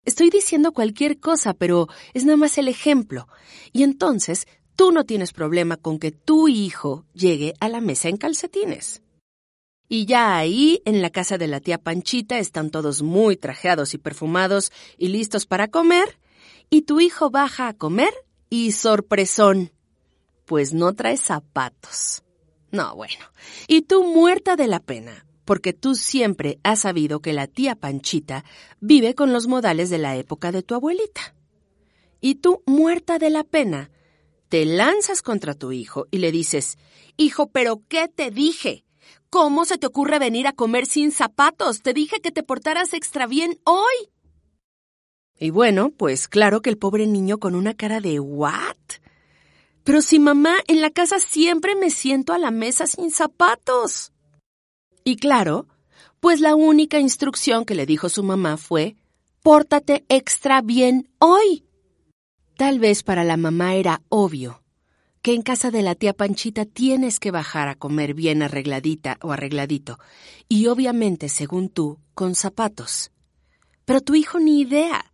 Estoy 0.05 0.29
diciendo 0.29 0.71
cualquier 0.71 1.19
cosa, 1.19 1.53
pero 1.53 1.87
es 2.13 2.25
nada 2.25 2.37
más 2.37 2.57
el 2.57 2.67
ejemplo. 2.67 3.27
Y 3.73 3.83
entonces 3.83 4.47
tú 4.75 4.91
no 4.91 5.03
tienes 5.03 5.33
problema 5.33 5.77
con 5.77 5.99
que 5.99 6.11
tu 6.11 6.47
hijo 6.47 7.05
llegue 7.13 7.53
a 7.59 7.69
la 7.69 7.81
mesa 7.81 8.07
en 8.07 8.17
calcetines. 8.17 9.01
Y 9.87 10.05
ya 10.05 10.37
ahí, 10.37 10.81
en 10.85 11.01
la 11.01 11.09
casa 11.09 11.39
de 11.39 11.47
la 11.47 11.59
tía 11.59 11.79
Panchita, 11.79 12.37
están 12.37 12.69
todos 12.69 13.01
muy 13.01 13.35
trajeados 13.35 13.95
y 13.95 13.97
perfumados 13.97 14.71
y 14.97 15.07
listos 15.07 15.47
para 15.47 15.67
comer, 15.67 16.19
y 16.69 16.83
tu 16.83 17.01
hijo 17.01 17.31
baja 17.31 17.67
a 17.67 17.73
comer 17.73 18.13
y 18.51 18.71
sorpresón 18.71 19.71
pues 20.49 20.73
no 20.73 20.95
traes 20.95 21.21
zapatos. 21.21 22.23
No, 22.71 22.95
bueno. 22.95 23.23
Y 23.67 23.83
tú 23.83 24.03
muerta 24.03 24.55
de 24.55 24.65
la 24.65 24.79
pena, 24.79 25.27
porque 25.45 25.73
tú 25.73 25.93
siempre 25.93 26.57
has 26.63 26.79
sabido 26.79 27.19
que 27.19 27.33
la 27.33 27.45
tía 27.45 27.75
Panchita 27.75 28.43
vive 28.79 29.13
con 29.13 29.31
los 29.31 29.45
modales 29.45 29.91
de 29.91 29.99
la 29.99 30.15
época 30.15 30.51
de 30.51 30.63
tu 30.63 30.73
abuelita. 30.73 31.35
Y 32.19 32.35
tú, 32.35 32.63
muerta 32.65 33.19
de 33.19 33.29
la 33.29 33.43
pena, 33.43 33.91
te 34.49 34.65
lanzas 34.65 35.21
contra 35.21 35.53
tu 35.53 35.71
hijo 35.71 36.07
y 36.09 36.17
le 36.17 36.31
dices, 36.31 36.79
Hijo, 37.15 37.51
pero 37.51 37.83
¿qué 37.87 38.07
te 38.07 38.31
dije? 38.31 38.85
¿Cómo 39.29 39.65
se 39.65 39.77
te 39.77 39.85
ocurre 39.85 40.17
venir 40.17 40.47
a 40.47 40.53
comer 40.53 40.87
sin 40.87 41.11
zapatos? 41.11 41.83
Te 41.83 41.93
dije 41.93 42.21
que 42.21 42.31
te 42.31 42.41
portaras 42.41 42.93
extra 42.93 43.27
bien 43.27 43.59
hoy. 43.65 44.09
Y 45.37 45.51
bueno, 45.51 45.91
pues 45.91 46.27
claro 46.27 46.63
que 46.63 46.71
el 46.71 46.79
pobre 46.79 47.05
niño 47.05 47.37
con 47.37 47.53
una 47.53 47.75
cara 47.75 48.01
de 48.01 48.19
¿what? 48.19 48.77
Pero 49.89 50.03
si 50.03 50.19
mamá, 50.19 50.53
en 50.67 50.81
la 50.81 50.91
casa 50.91 51.19
siempre 51.19 51.75
me 51.75 51.89
siento 51.89 52.33
a 52.33 52.37
la 52.37 52.51
mesa 52.51 52.85
sin 52.85 53.09
zapatos. 53.09 54.11
Y 55.03 55.15
claro, 55.15 55.65
pues 56.19 56.41
la 56.41 56.53
única 56.53 56.99
instrucción 56.99 57.65
que 57.65 57.73
le 57.73 57.87
dijo 57.87 58.07
su 58.07 58.21
mamá 58.21 58.57
fue, 58.57 58.97
pórtate 59.41 60.05
extra 60.07 60.61
bien 60.61 61.09
hoy. 61.17 61.65
Tal 62.55 62.77
vez 62.77 63.01
para 63.01 63.23
la 63.23 63.35
mamá 63.35 63.73
era 63.73 64.03
obvio 64.09 64.61
que 65.23 65.33
en 65.33 65.41
casa 65.41 65.71
de 65.71 65.81
la 65.81 65.95
tía 65.95 66.13
Panchita 66.13 66.65
tienes 66.65 67.19
que 67.19 67.31
bajar 67.31 67.67
a 67.67 67.73
comer 67.73 68.13
bien 68.13 68.43
arregladita 68.43 69.17
o 69.23 69.31
arregladito, 69.31 69.97
y 70.47 70.67
obviamente, 70.67 71.29
según 71.29 71.67
tú, 71.67 71.97
con 72.13 72.35
zapatos. 72.35 73.09
Pero 73.85 74.01
tu 74.01 74.13
hijo 74.13 74.39
ni 74.39 74.61
idea. 74.61 75.11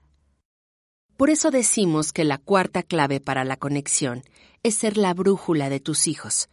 Por 1.16 1.30
eso 1.30 1.50
decimos 1.50 2.12
que 2.12 2.26
la 2.26 2.40
cuarta 2.40 2.84
clave 2.84 3.22
para 3.22 3.46
la 3.46 3.56
conexión 3.56 4.26
es 4.66 4.74
ser 4.74 4.98
la 4.98 5.14
brújula 5.14 5.70
de 5.70 5.80
tus 5.80 6.08
hijos. 6.08 6.50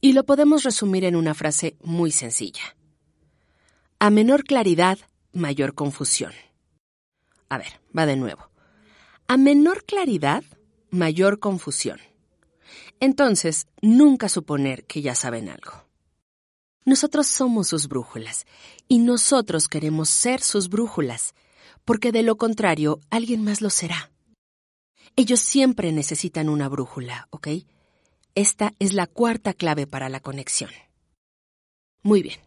Y 0.00 0.12
lo 0.12 0.24
podemos 0.24 0.62
resumir 0.62 1.04
en 1.04 1.16
una 1.16 1.34
frase 1.34 1.76
muy 1.82 2.12
sencilla. 2.12 2.76
A 3.98 4.10
menor 4.10 4.44
claridad, 4.44 4.96
mayor 5.32 5.74
confusión. 5.74 6.32
A 7.48 7.58
ver, 7.58 7.80
va 7.96 8.06
de 8.06 8.14
nuevo. 8.14 8.48
A 9.26 9.36
menor 9.36 9.84
claridad, 9.84 10.44
mayor 10.90 11.40
confusión. 11.40 11.98
Entonces, 13.00 13.66
nunca 13.80 14.28
suponer 14.28 14.84
que 14.84 15.02
ya 15.02 15.16
saben 15.16 15.48
algo. 15.48 15.84
Nosotros 16.84 17.26
somos 17.26 17.66
sus 17.66 17.88
brújulas 17.88 18.46
y 18.86 19.00
nosotros 19.00 19.66
queremos 19.66 20.10
ser 20.10 20.42
sus 20.42 20.68
brújulas, 20.68 21.34
porque 21.84 22.12
de 22.12 22.22
lo 22.22 22.36
contrario 22.36 23.00
alguien 23.10 23.42
más 23.42 23.60
lo 23.60 23.70
será. 23.70 24.12
Ellos 25.14 25.40
siempre 25.40 25.92
necesitan 25.92 26.48
una 26.48 26.68
brújula, 26.68 27.28
¿ok? 27.30 27.48
Esta 28.34 28.72
es 28.78 28.94
la 28.94 29.06
cuarta 29.06 29.52
clave 29.52 29.86
para 29.86 30.08
la 30.08 30.20
conexión. 30.20 30.70
Muy 32.02 32.22
bien. 32.22 32.40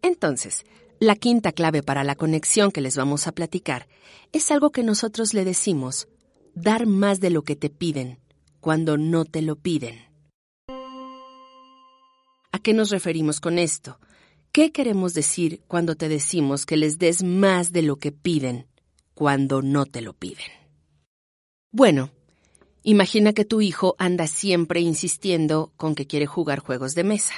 Entonces, 0.00 0.64
la 1.00 1.16
quinta 1.16 1.52
clave 1.52 1.82
para 1.82 2.04
la 2.04 2.14
conexión 2.14 2.72
que 2.72 2.80
les 2.80 2.96
vamos 2.96 3.26
a 3.26 3.32
platicar 3.32 3.88
es 4.32 4.50
algo 4.50 4.70
que 4.70 4.82
nosotros 4.82 5.34
le 5.34 5.44
decimos 5.44 6.08
dar 6.54 6.86
más 6.86 7.20
de 7.20 7.30
lo 7.30 7.42
que 7.42 7.56
te 7.56 7.68
piden 7.68 8.18
cuando 8.60 8.96
no 8.96 9.24
te 9.26 9.42
lo 9.42 9.56
piden. 9.56 10.00
¿A 12.50 12.58
qué 12.58 12.72
nos 12.72 12.90
referimos 12.90 13.38
con 13.40 13.58
esto? 13.58 14.00
¿Qué 14.50 14.72
queremos 14.72 15.12
decir 15.12 15.62
cuando 15.68 15.94
te 15.94 16.08
decimos 16.08 16.64
que 16.64 16.78
les 16.78 16.98
des 16.98 17.22
más 17.22 17.70
de 17.70 17.82
lo 17.82 17.96
que 17.96 18.12
piden 18.12 18.66
cuando 19.14 19.60
no 19.60 19.84
te 19.84 20.00
lo 20.00 20.14
piden? 20.14 20.57
Bueno, 21.70 22.10
imagina 22.82 23.34
que 23.34 23.44
tu 23.44 23.60
hijo 23.60 23.94
anda 23.98 24.26
siempre 24.26 24.80
insistiendo 24.80 25.72
con 25.76 25.94
que 25.94 26.06
quiere 26.06 26.26
jugar 26.26 26.60
juegos 26.60 26.94
de 26.94 27.04
mesa. 27.04 27.34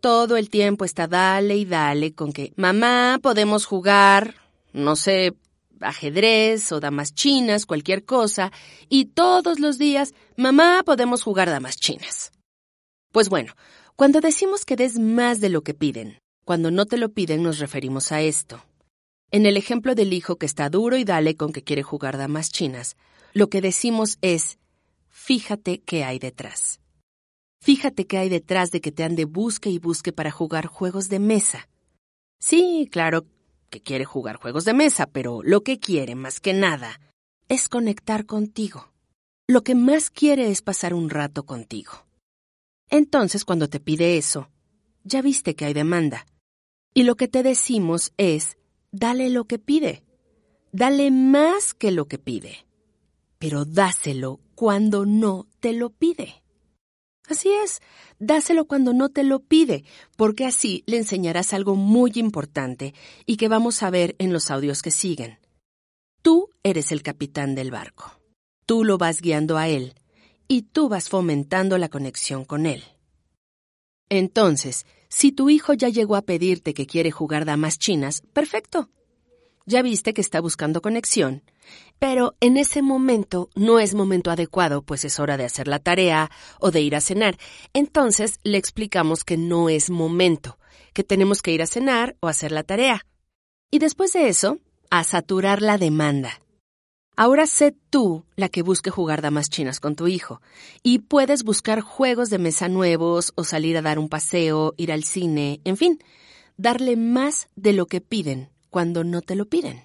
Todo 0.00 0.36
el 0.36 0.50
tiempo 0.50 0.84
está 0.84 1.08
dale 1.08 1.56
y 1.56 1.64
dale 1.64 2.14
con 2.14 2.32
que, 2.32 2.52
mamá, 2.56 3.18
podemos 3.20 3.66
jugar, 3.66 4.36
no 4.72 4.94
sé, 4.94 5.34
ajedrez 5.80 6.70
o 6.70 6.78
damas 6.78 7.14
chinas, 7.14 7.66
cualquier 7.66 8.04
cosa, 8.04 8.52
y 8.88 9.06
todos 9.06 9.58
los 9.58 9.78
días, 9.78 10.14
mamá, 10.36 10.82
podemos 10.84 11.22
jugar 11.22 11.50
damas 11.50 11.76
chinas. 11.76 12.32
Pues 13.10 13.28
bueno, 13.28 13.54
cuando 13.96 14.20
decimos 14.20 14.64
que 14.64 14.76
des 14.76 14.98
más 14.98 15.40
de 15.40 15.48
lo 15.48 15.62
que 15.62 15.74
piden, 15.74 16.18
cuando 16.44 16.70
no 16.70 16.86
te 16.86 16.98
lo 16.98 17.08
piden 17.08 17.42
nos 17.42 17.58
referimos 17.58 18.12
a 18.12 18.20
esto. 18.20 18.62
En 19.34 19.46
el 19.46 19.56
ejemplo 19.56 19.96
del 19.96 20.12
hijo 20.12 20.36
que 20.36 20.46
está 20.46 20.70
duro 20.70 20.96
y 20.96 21.02
dale 21.02 21.36
con 21.36 21.52
que 21.52 21.64
quiere 21.64 21.82
jugar 21.82 22.16
damas 22.16 22.50
chinas, 22.50 22.96
lo 23.32 23.50
que 23.50 23.60
decimos 23.60 24.16
es, 24.20 24.60
fíjate 25.08 25.80
qué 25.80 26.04
hay 26.04 26.20
detrás. 26.20 26.78
Fíjate 27.60 28.06
qué 28.06 28.18
hay 28.18 28.28
detrás 28.28 28.70
de 28.70 28.80
que 28.80 28.92
te 28.92 29.02
ande 29.02 29.24
busque 29.24 29.70
y 29.70 29.80
busque 29.80 30.12
para 30.12 30.30
jugar 30.30 30.66
juegos 30.66 31.08
de 31.08 31.18
mesa. 31.18 31.68
Sí, 32.38 32.88
claro 32.92 33.26
que 33.70 33.82
quiere 33.82 34.04
jugar 34.04 34.36
juegos 34.36 34.64
de 34.64 34.72
mesa, 34.72 35.08
pero 35.08 35.42
lo 35.42 35.64
que 35.64 35.80
quiere 35.80 36.14
más 36.14 36.38
que 36.38 36.52
nada 36.52 37.00
es 37.48 37.68
conectar 37.68 38.26
contigo. 38.26 38.92
Lo 39.48 39.64
que 39.64 39.74
más 39.74 40.10
quiere 40.10 40.52
es 40.52 40.62
pasar 40.62 40.94
un 40.94 41.10
rato 41.10 41.44
contigo. 41.44 42.06
Entonces, 42.88 43.44
cuando 43.44 43.68
te 43.68 43.80
pide 43.80 44.16
eso, 44.16 44.48
ya 45.02 45.22
viste 45.22 45.56
que 45.56 45.64
hay 45.64 45.74
demanda. 45.74 46.24
Y 46.94 47.02
lo 47.02 47.16
que 47.16 47.26
te 47.26 47.42
decimos 47.42 48.12
es, 48.16 48.58
dale 48.94 49.28
lo 49.28 49.44
que 49.44 49.58
pide. 49.58 50.04
Dale 50.72 51.10
más 51.10 51.74
que 51.74 51.90
lo 51.90 52.06
que 52.06 52.18
pide. 52.18 52.66
Pero 53.38 53.64
dáselo 53.64 54.40
cuando 54.54 55.04
no 55.04 55.46
te 55.60 55.72
lo 55.72 55.90
pide. 55.90 56.42
Así 57.28 57.50
es, 57.50 57.80
dáselo 58.18 58.66
cuando 58.66 58.92
no 58.92 59.08
te 59.08 59.24
lo 59.24 59.40
pide, 59.40 59.84
porque 60.16 60.44
así 60.44 60.84
le 60.86 60.98
enseñarás 60.98 61.54
algo 61.54 61.74
muy 61.74 62.12
importante 62.16 62.94
y 63.24 63.36
que 63.36 63.48
vamos 63.48 63.82
a 63.82 63.90
ver 63.90 64.14
en 64.18 64.32
los 64.32 64.50
audios 64.50 64.82
que 64.82 64.90
siguen. 64.90 65.38
Tú 66.22 66.50
eres 66.62 66.92
el 66.92 67.02
capitán 67.02 67.54
del 67.54 67.70
barco. 67.70 68.20
Tú 68.66 68.84
lo 68.84 68.98
vas 68.98 69.20
guiando 69.20 69.56
a 69.56 69.68
él 69.68 69.94
y 70.48 70.62
tú 70.62 70.88
vas 70.88 71.08
fomentando 71.08 71.78
la 71.78 71.88
conexión 71.88 72.44
con 72.44 72.66
él. 72.66 72.84
Entonces, 74.08 74.86
si 75.08 75.32
tu 75.32 75.50
hijo 75.50 75.72
ya 75.72 75.88
llegó 75.88 76.16
a 76.16 76.22
pedirte 76.22 76.74
que 76.74 76.86
quiere 76.86 77.10
jugar 77.10 77.44
damas 77.44 77.78
chinas, 77.78 78.22
perfecto. 78.32 78.90
Ya 79.66 79.80
viste 79.80 80.12
que 80.12 80.20
está 80.20 80.40
buscando 80.40 80.82
conexión, 80.82 81.42
pero 81.98 82.34
en 82.40 82.58
ese 82.58 82.82
momento 82.82 83.48
no 83.54 83.78
es 83.78 83.94
momento 83.94 84.30
adecuado, 84.30 84.82
pues 84.82 85.06
es 85.06 85.18
hora 85.18 85.38
de 85.38 85.44
hacer 85.44 85.68
la 85.68 85.78
tarea 85.78 86.30
o 86.60 86.70
de 86.70 86.82
ir 86.82 86.94
a 86.96 87.00
cenar. 87.00 87.38
Entonces 87.72 88.40
le 88.42 88.58
explicamos 88.58 89.24
que 89.24 89.38
no 89.38 89.70
es 89.70 89.88
momento, 89.88 90.58
que 90.92 91.02
tenemos 91.02 91.40
que 91.40 91.52
ir 91.52 91.62
a 91.62 91.66
cenar 91.66 92.16
o 92.20 92.28
hacer 92.28 92.52
la 92.52 92.62
tarea. 92.62 93.06
Y 93.70 93.78
después 93.78 94.12
de 94.12 94.28
eso, 94.28 94.58
a 94.90 95.02
saturar 95.02 95.62
la 95.62 95.78
demanda. 95.78 96.43
Ahora 97.16 97.46
sé 97.46 97.76
tú 97.90 98.24
la 98.34 98.48
que 98.48 98.62
busque 98.62 98.90
jugar 98.90 99.22
damas 99.22 99.48
chinas 99.48 99.78
con 99.78 99.94
tu 99.94 100.08
hijo. 100.08 100.42
Y 100.82 100.98
puedes 100.98 101.44
buscar 101.44 101.80
juegos 101.80 102.28
de 102.28 102.38
mesa 102.38 102.68
nuevos 102.68 103.32
o 103.36 103.44
salir 103.44 103.76
a 103.76 103.82
dar 103.82 104.00
un 104.00 104.08
paseo, 104.08 104.74
ir 104.76 104.90
al 104.90 105.04
cine, 105.04 105.60
en 105.64 105.76
fin, 105.76 106.02
darle 106.56 106.96
más 106.96 107.48
de 107.54 107.72
lo 107.72 107.86
que 107.86 108.00
piden 108.00 108.50
cuando 108.68 109.04
no 109.04 109.22
te 109.22 109.36
lo 109.36 109.46
piden. 109.46 109.84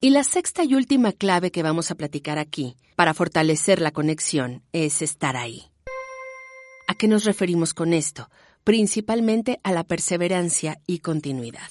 Y 0.00 0.10
la 0.10 0.22
sexta 0.22 0.62
y 0.62 0.76
última 0.76 1.10
clave 1.10 1.50
que 1.50 1.64
vamos 1.64 1.90
a 1.90 1.96
platicar 1.96 2.38
aquí 2.38 2.76
para 2.94 3.14
fortalecer 3.14 3.80
la 3.80 3.90
conexión 3.90 4.62
es 4.72 5.02
estar 5.02 5.36
ahí. 5.36 5.72
¿A 6.86 6.94
qué 6.94 7.08
nos 7.08 7.24
referimos 7.24 7.74
con 7.74 7.92
esto? 7.92 8.30
Principalmente 8.62 9.58
a 9.64 9.72
la 9.72 9.82
perseverancia 9.82 10.80
y 10.86 11.00
continuidad. 11.00 11.68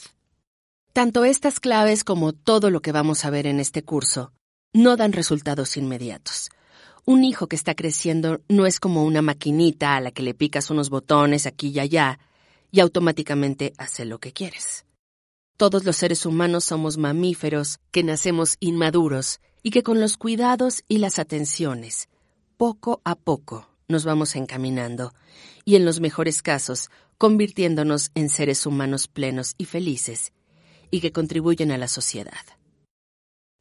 Tanto 0.92 1.24
estas 1.24 1.62
claves 1.62 2.04
como 2.04 2.34
todo 2.34 2.70
lo 2.70 2.82
que 2.82 2.92
vamos 2.92 3.24
a 3.24 3.30
ver 3.30 3.48
en 3.48 3.62
este 3.62 3.84
curso 3.84 4.34
no 4.74 4.98
dan 4.98 5.14
resultados 5.14 5.78
inmediatos. 5.78 6.50
Un 7.06 7.24
hijo 7.24 7.48
que 7.48 7.56
está 7.56 7.74
creciendo 7.74 8.42
no 8.50 8.66
es 8.66 8.80
como 8.80 9.04
una 9.04 9.22
maquinita 9.22 9.96
a 9.96 10.02
la 10.02 10.12
que 10.12 10.24
le 10.24 10.34
picas 10.34 10.70
unos 10.70 10.90
botones 10.90 11.46
aquí 11.46 11.70
y 11.70 11.80
allá 11.80 12.20
y 12.72 12.82
automáticamente 12.82 13.74
hace 13.78 14.06
lo 14.06 14.20
que 14.20 14.34
quieres. 14.34 14.86
Todos 15.56 15.86
los 15.86 15.96
seres 15.96 16.26
humanos 16.26 16.66
somos 16.66 16.98
mamíferos 16.98 17.80
que 17.92 18.04
nacemos 18.04 18.58
inmaduros 18.60 19.40
y 19.64 19.72
que 19.72 19.84
con 19.84 20.00
los 20.00 20.18
cuidados 20.18 20.84
y 20.88 21.00
las 21.00 21.18
atenciones, 21.18 22.10
poco 22.58 23.02
a 23.04 23.16
poco, 23.16 23.70
nos 23.88 24.06
vamos 24.06 24.36
encaminando 24.36 25.14
y 25.66 25.76
en 25.76 25.86
los 25.86 26.00
mejores 26.00 26.42
casos, 26.42 26.90
convirtiéndonos 27.18 28.12
en 28.16 28.30
seres 28.30 28.66
humanos 28.66 29.08
plenos 29.08 29.56
y 29.58 29.66
felices 29.66 30.34
y 30.92 31.02
que 31.02 31.12
contribuyen 31.12 31.72
a 31.72 31.78
la 31.78 31.88
sociedad. 31.88 32.57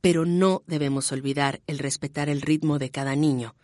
Pero 0.00 0.24
no 0.24 0.62
debemos 0.66 1.12
olvidar 1.12 1.60
el 1.66 1.78
respetar 1.78 2.28
el 2.28 2.42
ritmo 2.42 2.78
de 2.78 2.90
cada 2.90 3.16
niño, 3.16 3.54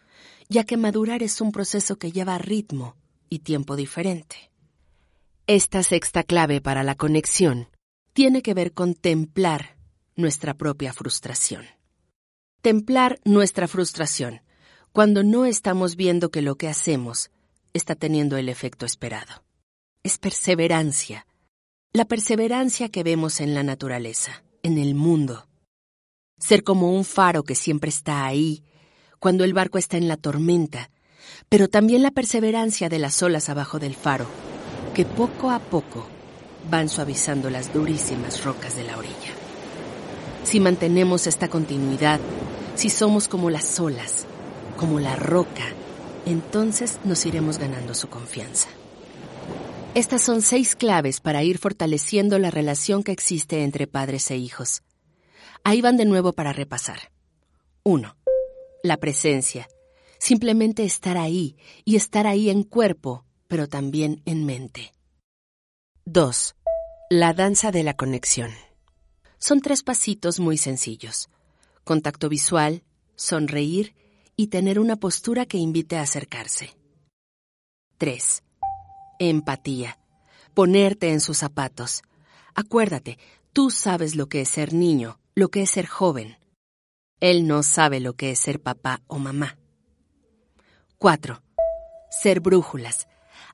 ya 0.48 0.64
que 0.64 0.76
madurar 0.76 1.22
es 1.22 1.40
un 1.40 1.52
proceso 1.52 1.96
que 1.96 2.12
lleva 2.12 2.38
ritmo 2.38 2.96
y 3.28 3.40
tiempo 3.40 3.76
diferente. 3.76 4.50
Esta 5.46 5.82
sexta 5.82 6.22
clave 6.22 6.60
para 6.60 6.82
la 6.82 6.94
conexión 6.94 7.68
tiene 8.12 8.42
que 8.42 8.54
ver 8.54 8.72
con 8.72 8.94
templar 8.94 9.76
nuestra 10.16 10.54
propia 10.54 10.92
frustración. 10.92 11.64
Templar 12.60 13.18
nuestra 13.24 13.66
frustración 13.66 14.42
cuando 14.92 15.24
no 15.24 15.46
estamos 15.46 15.96
viendo 15.96 16.30
que 16.30 16.42
lo 16.42 16.56
que 16.56 16.68
hacemos 16.68 17.30
está 17.72 17.94
teniendo 17.94 18.36
el 18.36 18.48
efecto 18.48 18.84
esperado. 18.84 19.42
Es 20.02 20.18
perseverancia, 20.18 21.26
la 21.92 22.04
perseverancia 22.04 22.88
que 22.90 23.02
vemos 23.02 23.40
en 23.40 23.54
la 23.54 23.62
naturaleza, 23.62 24.44
en 24.62 24.78
el 24.78 24.94
mundo, 24.94 25.48
ser 26.42 26.64
como 26.64 26.92
un 26.92 27.04
faro 27.04 27.44
que 27.44 27.54
siempre 27.54 27.88
está 27.88 28.24
ahí, 28.24 28.64
cuando 29.20 29.44
el 29.44 29.54
barco 29.54 29.78
está 29.78 29.96
en 29.96 30.08
la 30.08 30.16
tormenta, 30.16 30.90
pero 31.48 31.68
también 31.68 32.02
la 32.02 32.10
perseverancia 32.10 32.88
de 32.88 32.98
las 32.98 33.22
olas 33.22 33.48
abajo 33.48 33.78
del 33.78 33.94
faro, 33.94 34.26
que 34.92 35.04
poco 35.04 35.50
a 35.50 35.60
poco 35.60 36.06
van 36.68 36.88
suavizando 36.88 37.48
las 37.48 37.72
durísimas 37.72 38.42
rocas 38.42 38.74
de 38.74 38.82
la 38.82 38.98
orilla. 38.98 39.32
Si 40.42 40.58
mantenemos 40.58 41.28
esta 41.28 41.48
continuidad, 41.48 42.18
si 42.74 42.90
somos 42.90 43.28
como 43.28 43.48
las 43.48 43.78
olas, 43.78 44.26
como 44.76 44.98
la 44.98 45.14
roca, 45.14 45.64
entonces 46.26 46.98
nos 47.04 47.24
iremos 47.24 47.58
ganando 47.58 47.94
su 47.94 48.08
confianza. 48.08 48.68
Estas 49.94 50.22
son 50.22 50.42
seis 50.42 50.74
claves 50.74 51.20
para 51.20 51.44
ir 51.44 51.58
fortaleciendo 51.58 52.38
la 52.40 52.50
relación 52.50 53.04
que 53.04 53.12
existe 53.12 53.62
entre 53.62 53.86
padres 53.86 54.30
e 54.32 54.36
hijos. 54.36 54.82
Ahí 55.64 55.80
van 55.80 55.96
de 55.96 56.04
nuevo 56.04 56.32
para 56.32 56.52
repasar. 56.52 57.12
1. 57.84 58.16
La 58.82 58.96
presencia. 58.96 59.68
Simplemente 60.18 60.84
estar 60.84 61.16
ahí 61.16 61.56
y 61.84 61.96
estar 61.96 62.26
ahí 62.26 62.50
en 62.50 62.64
cuerpo, 62.64 63.24
pero 63.46 63.68
también 63.68 64.22
en 64.24 64.44
mente. 64.44 64.92
2. 66.04 66.56
La 67.10 67.32
danza 67.32 67.70
de 67.70 67.84
la 67.84 67.94
conexión. 67.94 68.50
Son 69.38 69.60
tres 69.60 69.82
pasitos 69.82 70.40
muy 70.40 70.56
sencillos. 70.56 71.28
Contacto 71.84 72.28
visual, 72.28 72.82
sonreír 73.14 73.94
y 74.36 74.48
tener 74.48 74.80
una 74.80 74.96
postura 74.96 75.46
que 75.46 75.58
invite 75.58 75.96
a 75.96 76.02
acercarse. 76.02 76.76
3. 77.98 78.42
Empatía. 79.20 79.98
Ponerte 80.54 81.12
en 81.12 81.20
sus 81.20 81.38
zapatos. 81.38 82.02
Acuérdate, 82.54 83.18
tú 83.52 83.70
sabes 83.70 84.16
lo 84.16 84.28
que 84.28 84.40
es 84.40 84.48
ser 84.48 84.74
niño, 84.74 85.20
lo 85.34 85.48
que 85.48 85.62
es 85.62 85.70
ser 85.70 85.86
joven. 85.86 86.36
Él 87.20 87.46
no 87.46 87.62
sabe 87.62 88.00
lo 88.00 88.14
que 88.14 88.30
es 88.32 88.38
ser 88.38 88.60
papá 88.60 89.00
o 89.06 89.18
mamá. 89.18 89.58
4. 90.98 91.42
Ser 92.10 92.40
brújulas. 92.40 93.08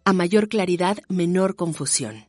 A 0.04 0.12
mayor 0.12 0.48
claridad, 0.48 0.98
menor 1.08 1.54
confusión. 1.54 2.26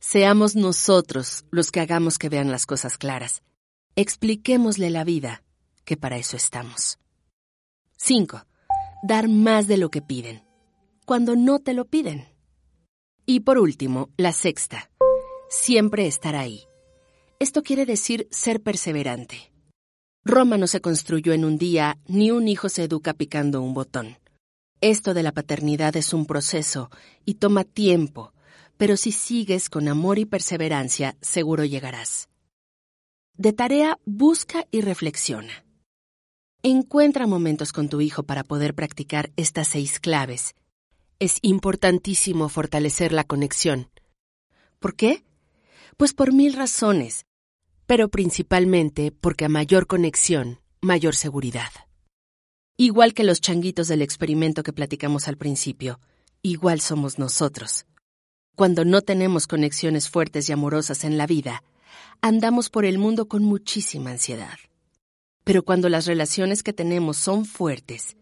Seamos 0.00 0.56
nosotros 0.56 1.44
los 1.50 1.70
que 1.70 1.80
hagamos 1.80 2.18
que 2.18 2.28
vean 2.28 2.50
las 2.50 2.66
cosas 2.66 2.98
claras. 2.98 3.42
Expliquémosle 3.96 4.90
la 4.90 5.04
vida, 5.04 5.42
que 5.84 5.96
para 5.96 6.16
eso 6.16 6.36
estamos. 6.36 6.98
5. 7.96 8.44
Dar 9.02 9.28
más 9.28 9.66
de 9.66 9.76
lo 9.76 9.90
que 9.90 10.02
piden. 10.02 10.44
cuando 11.06 11.34
no 11.34 11.58
te 11.58 11.74
lo 11.74 11.86
piden. 11.86 12.28
Y 13.26 13.40
por 13.40 13.58
último, 13.58 14.10
la 14.16 14.32
sexta, 14.32 14.92
siempre 15.48 16.06
estar 16.06 16.36
ahí. 16.36 16.69
Esto 17.40 17.62
quiere 17.62 17.86
decir 17.86 18.28
ser 18.30 18.60
perseverante. 18.60 19.50
Roma 20.26 20.58
no 20.58 20.66
se 20.66 20.82
construyó 20.82 21.32
en 21.32 21.46
un 21.46 21.56
día, 21.56 21.96
ni 22.06 22.30
un 22.30 22.48
hijo 22.48 22.68
se 22.68 22.84
educa 22.84 23.14
picando 23.14 23.62
un 23.62 23.72
botón. 23.72 24.18
Esto 24.82 25.14
de 25.14 25.22
la 25.22 25.32
paternidad 25.32 25.96
es 25.96 26.12
un 26.12 26.26
proceso 26.26 26.90
y 27.24 27.36
toma 27.36 27.64
tiempo, 27.64 28.34
pero 28.76 28.98
si 28.98 29.10
sigues 29.10 29.70
con 29.70 29.88
amor 29.88 30.18
y 30.18 30.26
perseverancia, 30.26 31.16
seguro 31.22 31.64
llegarás. 31.64 32.28
De 33.38 33.54
tarea, 33.54 33.98
busca 34.04 34.66
y 34.70 34.82
reflexiona. 34.82 35.64
Encuentra 36.62 37.26
momentos 37.26 37.72
con 37.72 37.88
tu 37.88 38.02
hijo 38.02 38.22
para 38.22 38.44
poder 38.44 38.74
practicar 38.74 39.32
estas 39.36 39.68
seis 39.68 39.98
claves. 39.98 40.54
Es 41.18 41.38
importantísimo 41.40 42.50
fortalecer 42.50 43.12
la 43.12 43.24
conexión. 43.24 43.88
¿Por 44.78 44.94
qué? 44.94 45.24
Pues 45.96 46.12
por 46.12 46.34
mil 46.34 46.52
razones, 46.52 47.24
pero 47.90 48.08
principalmente 48.08 49.10
porque 49.10 49.46
a 49.46 49.48
mayor 49.48 49.88
conexión, 49.88 50.60
mayor 50.80 51.16
seguridad. 51.16 51.72
Igual 52.76 53.14
que 53.14 53.24
los 53.24 53.40
changuitos 53.40 53.88
del 53.88 54.00
experimento 54.00 54.62
que 54.62 54.72
platicamos 54.72 55.26
al 55.26 55.36
principio, 55.36 55.98
igual 56.40 56.80
somos 56.80 57.18
nosotros. 57.18 57.86
Cuando 58.54 58.84
no 58.84 59.02
tenemos 59.02 59.48
conexiones 59.48 60.08
fuertes 60.08 60.48
y 60.48 60.52
amorosas 60.52 61.02
en 61.02 61.18
la 61.18 61.26
vida, 61.26 61.64
andamos 62.20 62.70
por 62.70 62.84
el 62.84 62.96
mundo 62.96 63.26
con 63.26 63.42
muchísima 63.42 64.12
ansiedad. 64.12 64.60
Pero 65.42 65.64
cuando 65.64 65.88
las 65.88 66.06
relaciones 66.06 66.62
que 66.62 66.72
tenemos 66.72 67.16
son 67.16 67.44
fuertes, 67.44 68.16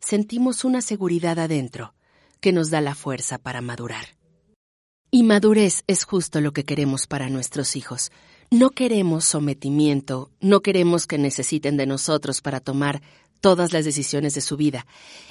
sentimos 0.00 0.64
una 0.64 0.80
seguridad 0.80 1.38
adentro 1.38 1.94
que 2.40 2.50
nos 2.50 2.70
da 2.70 2.80
la 2.80 2.96
fuerza 2.96 3.38
para 3.38 3.60
madurar. 3.60 4.16
Y 5.12 5.22
madurez 5.22 5.84
es 5.86 6.02
justo 6.02 6.40
lo 6.40 6.52
que 6.52 6.64
queremos 6.64 7.06
para 7.06 7.28
nuestros 7.28 7.76
hijos, 7.76 8.10
no 8.52 8.68
queremos 8.68 9.24
sometimiento, 9.24 10.30
no 10.42 10.60
queremos 10.60 11.06
que 11.06 11.16
necesiten 11.16 11.78
de 11.78 11.86
nosotros 11.86 12.42
para 12.42 12.60
tomar 12.60 13.00
todas 13.40 13.72
las 13.72 13.86
decisiones 13.86 14.34
de 14.34 14.42
su 14.42 14.58
vida. 14.58 14.86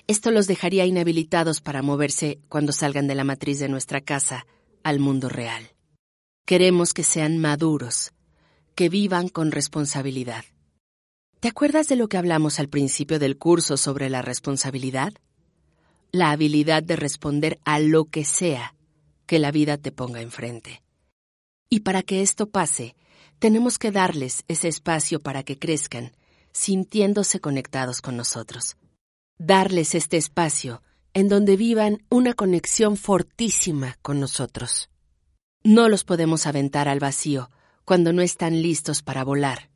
Esto 0.08 0.32
los 0.32 0.48
dejaría 0.48 0.88
inhabilitados 0.88 1.62
para 1.62 1.84
moverse 1.84 2.40
cuando 2.50 2.72
salgan 2.72 3.06
de 3.06 3.14
la 3.14 3.24
matriz 3.24 3.60
de 3.60 3.70
nuestra 3.70 4.02
casa 4.02 4.48
al 4.82 5.00
mundo 5.00 5.30
real. 5.30 5.70
Queremos 6.48 6.96
que 6.96 7.04
sean 7.04 7.38
maduros, 7.38 8.12
que 8.74 8.90
vivan 8.90 9.30
con 9.30 9.52
responsabilidad. 9.52 10.44
¿Te 11.40 11.48
acuerdas 11.48 11.88
de 11.90 11.98
lo 11.98 12.08
que 12.08 12.18
hablamos 12.18 12.60
al 12.60 12.70
principio 12.70 13.20
del 13.20 13.38
curso 13.38 13.78
sobre 13.78 14.10
la 14.10 14.24
responsabilidad? 14.24 15.14
La 16.12 16.32
habilidad 16.32 16.82
de 16.82 16.96
responder 16.96 17.60
a 17.66 17.78
lo 17.78 18.06
que 18.06 18.26
sea 18.26 18.74
que 19.28 19.38
la 19.38 19.52
vida 19.52 19.78
te 19.78 19.92
ponga 19.92 20.22
enfrente. 20.22 20.82
Y 21.70 21.82
para 21.82 22.02
que 22.02 22.24
esto 22.24 22.50
pase, 22.50 22.96
tenemos 23.42 23.80
que 23.80 23.92
darles 23.92 24.44
ese 24.48 24.68
espacio 24.68 25.20
para 25.20 25.42
que 25.42 25.58
crezcan, 25.58 26.12
sintiéndose 26.54 27.40
conectados 27.40 28.00
con 28.00 28.16
nosotros. 28.16 28.78
Darles 29.40 29.96
este 29.96 30.18
espacio 30.18 30.84
en 31.16 31.28
donde 31.28 31.58
vivan 31.58 32.06
una 32.08 32.36
conexión 32.36 32.98
fortísima 32.98 33.98
con 34.04 34.20
nosotros. 34.20 34.92
No 35.64 35.90
los 35.90 36.04
podemos 36.04 36.46
aventar 36.46 36.88
al 36.88 37.00
vacío 37.00 37.50
cuando 37.84 38.14
no 38.14 38.22
están 38.22 38.62
listos 38.62 39.02
para 39.02 39.24
volar. 39.24 39.72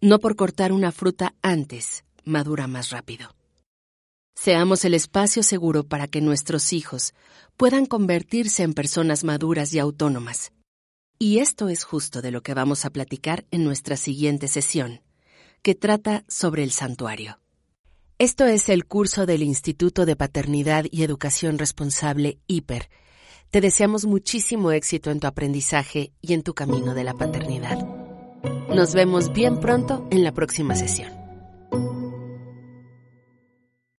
No 0.00 0.18
por 0.18 0.34
cortar 0.34 0.72
una 0.72 0.90
fruta 0.90 1.34
antes, 1.42 2.04
madura 2.24 2.66
más 2.66 2.88
rápido. 2.88 3.36
Seamos 4.34 4.86
el 4.86 4.94
espacio 4.94 5.42
seguro 5.42 5.84
para 5.84 6.08
que 6.08 6.22
nuestros 6.22 6.72
hijos 6.72 7.12
puedan 7.58 7.84
convertirse 7.84 8.62
en 8.62 8.72
personas 8.72 9.22
maduras 9.22 9.74
y 9.74 9.80
autónomas, 9.80 10.50
y 11.22 11.38
esto 11.38 11.68
es 11.68 11.84
justo 11.84 12.20
de 12.20 12.32
lo 12.32 12.42
que 12.42 12.52
vamos 12.52 12.84
a 12.84 12.90
platicar 12.90 13.44
en 13.52 13.62
nuestra 13.62 13.96
siguiente 13.96 14.48
sesión, 14.48 15.02
que 15.62 15.76
trata 15.76 16.24
sobre 16.26 16.64
el 16.64 16.72
santuario. 16.72 17.38
Esto 18.18 18.44
es 18.46 18.68
el 18.68 18.86
curso 18.86 19.24
del 19.24 19.44
Instituto 19.44 20.04
de 20.04 20.16
Paternidad 20.16 20.84
y 20.90 21.04
Educación 21.04 21.58
Responsable 21.58 22.40
HIPER. 22.48 22.88
Te 23.52 23.60
deseamos 23.60 24.04
muchísimo 24.04 24.72
éxito 24.72 25.12
en 25.12 25.20
tu 25.20 25.28
aprendizaje 25.28 26.10
y 26.20 26.32
en 26.32 26.42
tu 26.42 26.54
camino 26.54 26.92
de 26.92 27.04
la 27.04 27.14
paternidad. 27.14 27.78
Nos 28.74 28.92
vemos 28.92 29.32
bien 29.32 29.60
pronto 29.60 30.08
en 30.10 30.24
la 30.24 30.32
próxima 30.32 30.74
sesión. 30.74 31.21